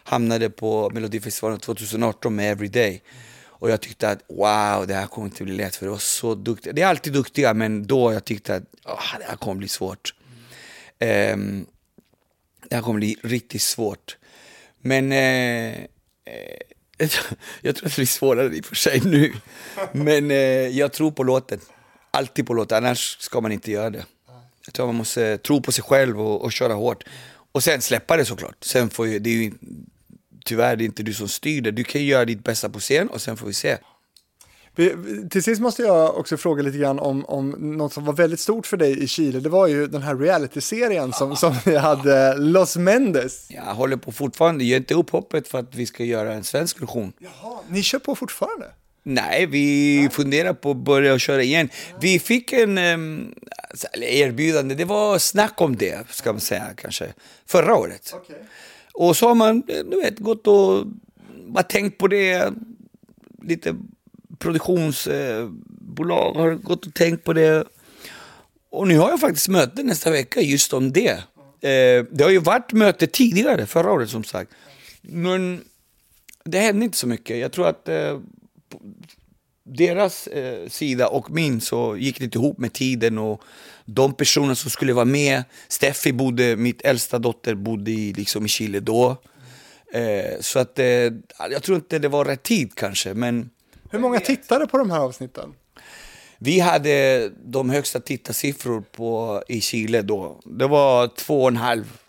[0.02, 3.02] hamnade på Melodifestivalen 2018 med Everyday.
[3.42, 6.34] Och jag tyckte att wow, det här kommer inte bli lätt för det var så
[6.34, 6.72] duktiga.
[6.72, 10.14] Det är alltid duktiga men då jag tyckte att oh, det här kommer bli svårt.
[10.98, 11.36] Eh,
[12.68, 14.16] det här kommer bli riktigt svårt.
[14.80, 15.78] Men eh,
[16.24, 16.58] eh
[16.98, 19.32] jag tror att det blir svårare i och för sig nu.
[19.92, 20.36] Men eh,
[20.78, 21.60] jag tror på låten.
[22.10, 24.04] Alltid på låten, annars ska man inte göra det.
[24.66, 27.04] Jag tror man måste tro på sig själv och, och köra hårt.
[27.52, 28.64] Och sen släppa det såklart.
[28.64, 29.52] Sen får ju, det är ju
[30.44, 31.70] tyvärr det är inte du som styr det.
[31.70, 33.76] Du kan ju göra ditt bästa på scen och sen får vi se.
[34.76, 34.94] Vi,
[35.30, 38.66] till sist måste jag också fråga lite grann om, om något som var väldigt stort
[38.66, 39.40] för dig i Chile.
[39.40, 43.46] Det var ju den här reality-serien som, som vi hade, Los Mendes.
[43.50, 46.82] Jag håller på fortfarande, ge inte upp hoppet för att vi ska göra en svensk
[46.82, 47.12] version.
[47.18, 48.66] Jaha, ni kör på fortfarande?
[49.02, 51.68] Nej, vi funderar på att börja köra igen.
[52.00, 53.34] Vi fick en um,
[53.92, 57.12] erbjudande, det var snack om det, ska man säga kanske,
[57.46, 58.14] förra året.
[58.14, 58.36] Okay.
[58.92, 60.86] Och så har man, du vet, gått och
[61.46, 62.52] bara tänkt på det.
[63.42, 63.76] Lite
[64.44, 67.64] produktionsbolag har gått och tänkt på det.
[68.70, 71.10] Och nu har jag faktiskt möte nästa vecka just om det.
[71.60, 74.50] Eh, det har ju varit möte tidigare, förra året som sagt.
[75.02, 75.64] Men
[76.44, 77.38] det hände inte så mycket.
[77.38, 78.18] Jag tror att eh,
[79.64, 83.42] deras eh, sida och min så gick det inte ihop med tiden och
[83.84, 88.48] de personer som skulle vara med, Steffi bodde, mitt äldsta dotter bodde i, liksom i
[88.48, 89.16] Chile då.
[89.92, 90.86] Eh, så att eh,
[91.50, 93.50] jag tror inte det var rätt tid kanske, men...
[93.94, 95.54] Hur många tittade på de här avsnitten?
[96.38, 100.40] Vi hade de högsta tittarsiffror på, i Chile då.
[100.44, 102.00] Det var två och en halv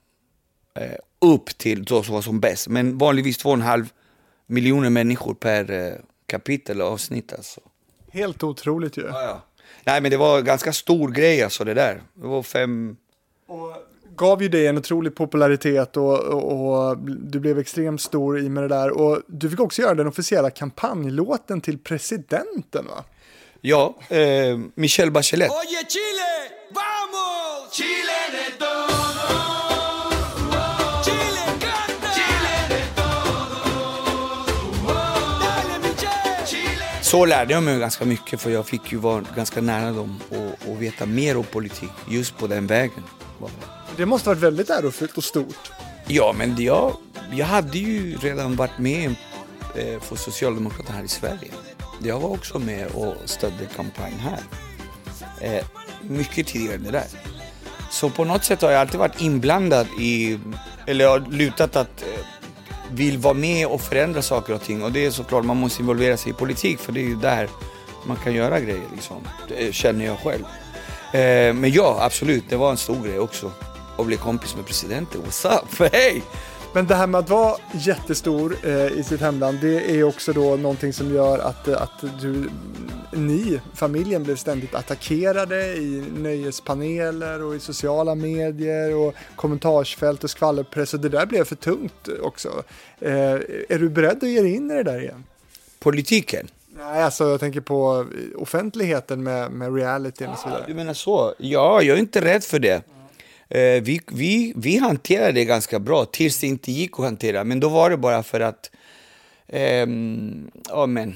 [0.80, 2.68] eh, upp till då som var som bäst.
[2.68, 3.90] Men vanligtvis två och en halv
[4.48, 5.94] miljoner människor per eh,
[6.26, 7.62] kapitel och avsnitt alltså.
[8.12, 9.02] Helt otroligt ju.
[9.02, 9.42] Ja, ja.
[9.84, 12.02] Nej men det var en ganska stor grej alltså det där.
[12.14, 12.98] Det var fem...
[13.48, 13.74] Och
[14.18, 18.64] gav ju dig en otrolig popularitet och, och, och, du blev extremt stor i med
[18.64, 18.92] det där.
[18.92, 23.04] Och du fick också göra den officiella kampanjlåten till presidenten va?
[23.62, 25.52] Ja, eh, Michelle Bachelet.
[25.52, 26.32] Oye Chile,
[26.74, 27.74] vamos!
[27.74, 28.96] Chile de todo.
[37.16, 40.72] Så lärde jag mig ganska mycket för jag fick ju vara ganska nära dem och,
[40.72, 43.04] och veta mer om politik just på den vägen.
[43.98, 45.72] Det måste varit väldigt ärofyllt och stort.
[46.08, 46.96] Ja, men jag,
[47.32, 49.16] jag hade ju redan varit med
[49.76, 51.52] eh, för Socialdemokraterna här i Sverige.
[52.04, 54.40] Jag var också med och stödde kampanjen här.
[55.42, 55.66] Eh,
[56.02, 57.08] mycket tidigare än det där.
[57.92, 60.40] Så på något sätt har jag alltid varit inblandad i,
[60.88, 62.26] eller jag har lutat att eh,
[62.92, 64.84] vill vara med och förändra saker och ting.
[64.84, 67.50] Och det är såklart, man måste involvera sig i politik för det är ju där
[68.08, 69.28] man kan göra grejer liksom.
[69.48, 70.44] Det känner jag själv.
[71.56, 73.52] Men ja, absolut, det var en stor grej också.
[73.98, 75.22] Att bli kompis med presidenten.
[75.22, 75.92] What's up?
[75.94, 76.24] Hej!
[76.74, 80.56] Men det här med att vara jättestor eh, i sitt hemland, det är också då
[80.56, 82.50] någonting som gör att, eh, att du,
[83.12, 90.94] ni, familjen, blev ständigt attackerade i nöjespaneler och i sociala medier och kommentarsfält och skvallerpress
[90.94, 92.64] och det där blev för tungt också.
[93.00, 93.14] Eh,
[93.70, 95.24] är du beredd att ge dig in i det där igen?
[95.80, 96.48] Politiken?
[96.78, 100.64] Nej, alltså jag tänker på offentligheten med, med realityn och så vidare.
[100.68, 101.34] Du menar så?
[101.38, 102.84] Ja, jag är inte rädd för det.
[103.50, 107.44] Eh, vi, vi, vi hanterade det ganska bra tills det inte gick att hantera.
[107.44, 108.72] Men då var det bara för att,
[109.48, 109.88] Eh,
[110.70, 111.16] ja men,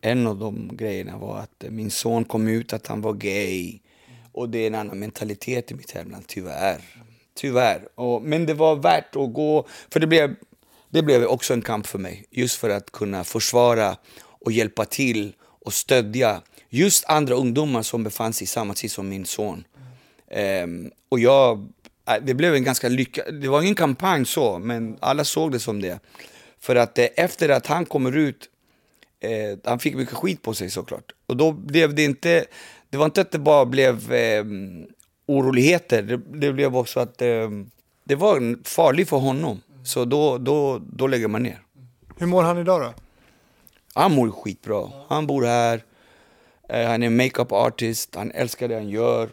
[0.00, 3.78] en av de grejerna var att min son kom ut att han var gay.
[4.32, 6.80] Och det är en annan mentalitet i mitt hemland, tyvärr.
[7.34, 7.88] Tyvärr.
[7.94, 10.34] Och, men det var värt att gå, för det blev,
[10.90, 12.24] det blev också en kamp för mig.
[12.30, 18.32] Just för att kunna försvara och hjälpa till och stödja just andra ungdomar som befann
[18.32, 19.64] sig i samma tid som min son.
[20.30, 21.68] Um, och jag,
[22.08, 25.60] äh, det blev en ganska lyckad, det var ingen kampanj så, men alla såg det
[25.60, 26.00] som det.
[26.60, 28.48] För att eh, efter att han kommer ut,
[29.20, 31.12] eh, han fick mycket skit på sig såklart.
[31.26, 32.44] Och då blev det inte,
[32.90, 34.44] det var inte att det bara blev eh,
[35.26, 37.50] oroligheter, det, det, blev också att eh,
[38.04, 39.60] det var farligt för honom.
[39.84, 41.62] Så då, då, då lägger man ner.
[42.18, 42.94] Hur mår han idag då?
[43.94, 44.90] Han mår skitbra.
[45.08, 45.82] Han bor här,
[46.68, 49.28] eh, han är makeup artist, han älskar det han gör.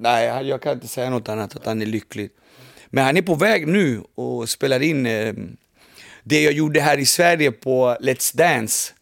[0.00, 2.30] Nej, jag kan inte säga något annat, att han är lycklig.
[2.86, 5.34] Men han är på väg nu och spelar in eh,
[6.22, 8.92] det jag gjorde här i Sverige på Let's Dance.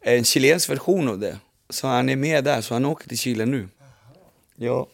[0.00, 1.38] En chilensk version av det.
[1.70, 3.68] Så han är med där, så han åker till Chile nu.
[4.56, 4.88] Ja.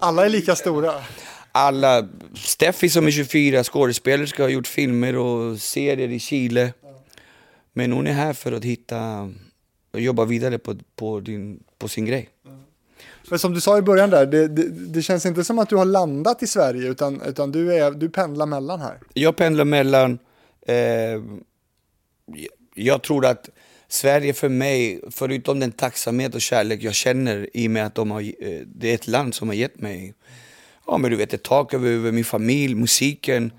[0.00, 0.94] Alla är lika stora.
[1.52, 6.72] Alla, Steffi som är 24, skådespelerska, har gjort filmer och serier i Chile.
[7.72, 9.30] Men hon är här för att hitta
[9.92, 12.28] och jobba vidare på, på, din, på sin grej.
[13.32, 15.76] Men som du sa i början där, det, det, det, känns inte som att du
[15.76, 18.98] har landat i Sverige utan, utan du, är, du pendlar mellan här.
[19.14, 20.18] Jag pendlar mellan,
[20.66, 20.76] eh,
[22.74, 23.48] jag tror att
[23.88, 28.10] Sverige för mig, förutom den tacksamhet och kärlek jag känner i och med att de
[28.10, 30.14] har, eh, det är ett land som har gett mig
[30.86, 33.52] ja, men du vet, ett tak över min familj, musiken.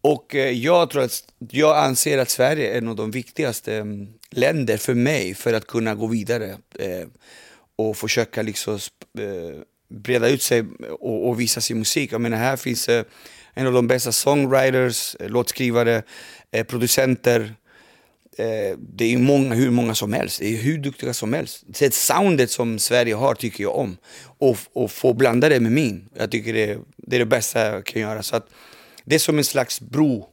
[0.00, 4.08] Och eh, jag tror att, jag anser att Sverige är en av de viktigaste mm,
[4.30, 7.06] länder för mig för att kunna gå vidare eh,
[7.76, 8.74] och försöka liksom
[9.18, 10.64] eh, breda ut sig
[11.00, 12.12] och, och, visa sin musik.
[12.12, 13.04] Jag menar, här finns eh,
[13.54, 16.02] en av de bästa songwriters, eh, låtskrivare,
[16.50, 17.54] eh, producenter.
[18.38, 21.64] Eh, det är många, hur många som helst, det är hur duktiga som helst.
[21.66, 23.96] Det soundet som Sverige har tycker jag om.
[24.38, 27.86] Och, och få blanda det med min, jag tycker det, det är det bästa jag
[27.86, 28.22] kan göra.
[28.22, 28.48] Så att,
[29.04, 30.28] det är som en slags bro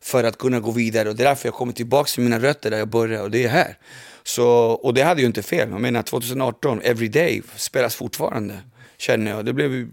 [0.00, 2.70] för att kunna gå vidare och det är därför jag kommer tillbaka till mina rötter
[2.70, 3.78] där jag började och det är här.
[4.26, 8.60] Så, och det hade ju inte fel, jag menar 2018, Everyday spelas fortfarande,
[8.96, 9.44] känner jag.
[9.44, 9.90] Det blev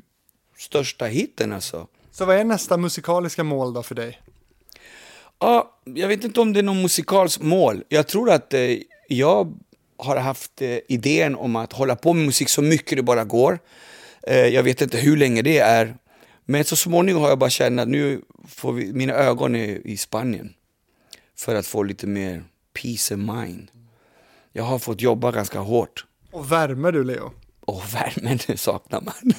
[0.57, 1.87] största hitten alltså.
[2.11, 4.21] Så vad är nästa musikaliska mål då för dig?
[5.39, 7.83] Ja, jag vet inte om det är någon musikals mål.
[7.89, 8.77] Jag tror att eh,
[9.07, 9.53] jag
[9.97, 13.59] har haft eh, idén om att hålla på med musik så mycket det bara går.
[14.27, 15.95] Eh, jag vet inte hur länge det är,
[16.45, 19.97] men så småningom har jag bara känt att nu får vi, mina ögon är i
[19.97, 20.53] Spanien.
[21.35, 23.71] För att få lite mer peace of mind.
[24.55, 26.05] Jag har fått jobba ganska hårt.
[26.31, 27.31] Och värme du Leo?
[27.65, 29.33] Och värmen saknar man.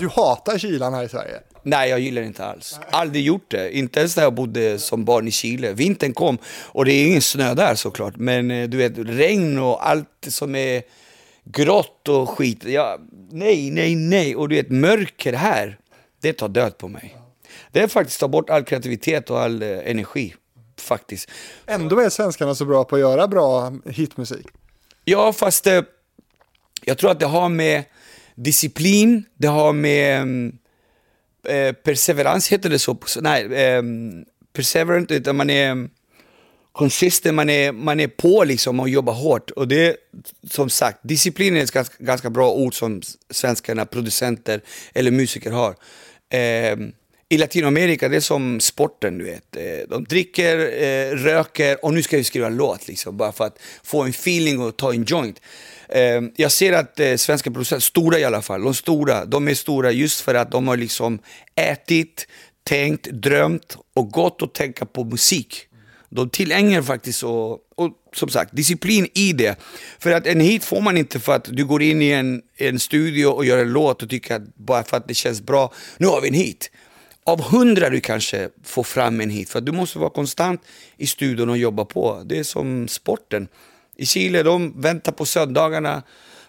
[0.00, 1.40] du hatar kylan här i Sverige?
[1.62, 2.80] Nej, jag gillar inte alls.
[2.90, 3.76] Aldrig gjort det.
[3.76, 5.72] Inte ens när jag bodde som barn i Chile.
[5.72, 8.16] Vintern kom och det är ingen snö där såklart.
[8.16, 10.82] Men eh, du vet, regn och allt som är
[11.44, 12.64] grått och skit.
[12.64, 12.98] Ja,
[13.30, 14.36] nej, nej, nej.
[14.36, 15.78] Och du vet, mörker här
[16.20, 17.16] det tar död på mig.
[17.72, 20.34] Det faktiskt tar bort all kreativitet och all eh, energi.
[20.88, 21.30] Faktiskt.
[21.66, 24.46] Ändå är svenskarna så bra på att göra bra hitmusik.
[25.04, 25.82] Ja, fast eh,
[26.84, 27.84] jag tror att det har med
[28.34, 30.58] disciplin, det har med mm,
[31.48, 32.96] eh, perseverans, heter det så?
[33.20, 33.82] Nej, eh,
[34.52, 35.90] perseverant, utan man är mm,
[36.72, 39.50] consistent, man är, man är på liksom och jobbar hårt.
[39.50, 39.96] Och det
[40.50, 44.60] som sagt, disciplin är ett ganska, ganska bra ord som svenskarna, producenter
[44.94, 45.74] eller musiker har.
[46.30, 46.76] Eh,
[47.30, 49.56] i Latinamerika, det är som sporten, du vet.
[49.56, 53.44] Eh, de dricker, eh, röker och nu ska vi skriva en låt, liksom, bara för
[53.44, 55.40] att få en feeling och ta en joint.
[55.88, 59.54] Eh, jag ser att eh, svenska producenter, stora i alla fall, de stora, de är
[59.54, 61.18] stora just för att de har liksom
[61.54, 62.26] ätit,
[62.64, 65.64] tänkt, drömt och gått och tänka på musik.
[66.10, 69.58] De tillägnar faktiskt och, och som sagt disciplin i det.
[69.98, 72.78] För att en hit får man inte för att du går in i en, en
[72.78, 76.06] studio och gör en låt och tycker att bara för att det känns bra, nu
[76.06, 76.70] har vi en hit.
[77.28, 80.62] Av hundra du kanske får fram en hit, för att du måste vara konstant
[80.96, 82.22] i studion och jobba på.
[82.24, 83.48] Det är som sporten.
[83.96, 86.02] I Chile, de väntar på söndagarna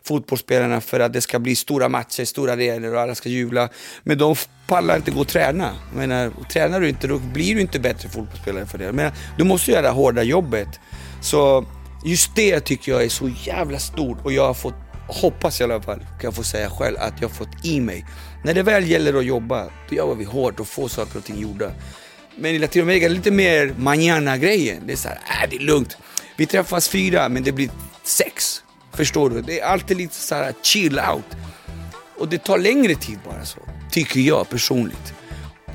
[0.03, 3.69] fotbollsspelarna för att det ska bli stora matcher, stora arenor och alla ska jubla.
[4.03, 4.35] Men de
[4.67, 5.75] pallar inte gå och träna.
[5.89, 8.91] Jag menar, tränar du inte då blir du inte bättre fotbollsspelare för det.
[8.91, 10.79] Men du måste göra det hårda jobbet.
[11.21, 11.65] Så
[12.05, 15.81] just det tycker jag är så jävla stort och jag har fått, hoppas i alla
[15.81, 18.05] fall, kan jag få säga själv, att jag har fått i mig.
[18.43, 21.39] När det väl gäller att jobba, då jobbar vi hårt och får saker och ting
[21.39, 21.71] gjorda.
[22.35, 24.83] Men i Latinamerika är det lite mer manana-grejen.
[24.85, 25.97] Det är såhär, äh, det är lugnt.
[26.35, 27.69] Vi träffas fyra, men det blir
[28.03, 28.63] sex.
[28.93, 29.41] Förstår du?
[29.41, 31.37] Det är alltid lite så här chill out.
[32.19, 33.59] Och det tar längre tid bara så,
[33.91, 35.13] tycker jag personligt.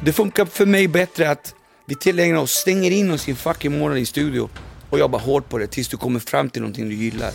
[0.04, 1.54] Det funkar för mig bättre att
[1.86, 4.48] vi tillägnar oss, stänger in oss i en fucking månad i studio
[4.90, 7.30] och jobbar hårt på det tills du kommer fram till någonting du gillar.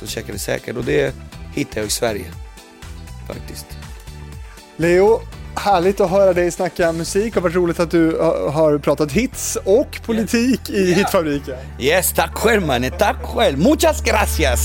[0.00, 1.14] Så checkar det säkert och det
[1.52, 2.26] hittar jag i Sverige.
[3.26, 3.66] Faktiskt.
[4.76, 5.20] Leo,
[5.58, 8.18] Härligt att höra dig snacka musik och varit roligt att du
[8.50, 10.98] har pratat hits och politik i yeah.
[10.98, 11.54] Hitfabriken.
[11.78, 13.58] Yes, tack själv mannen, tack själv.
[13.58, 14.60] Muchas gracias.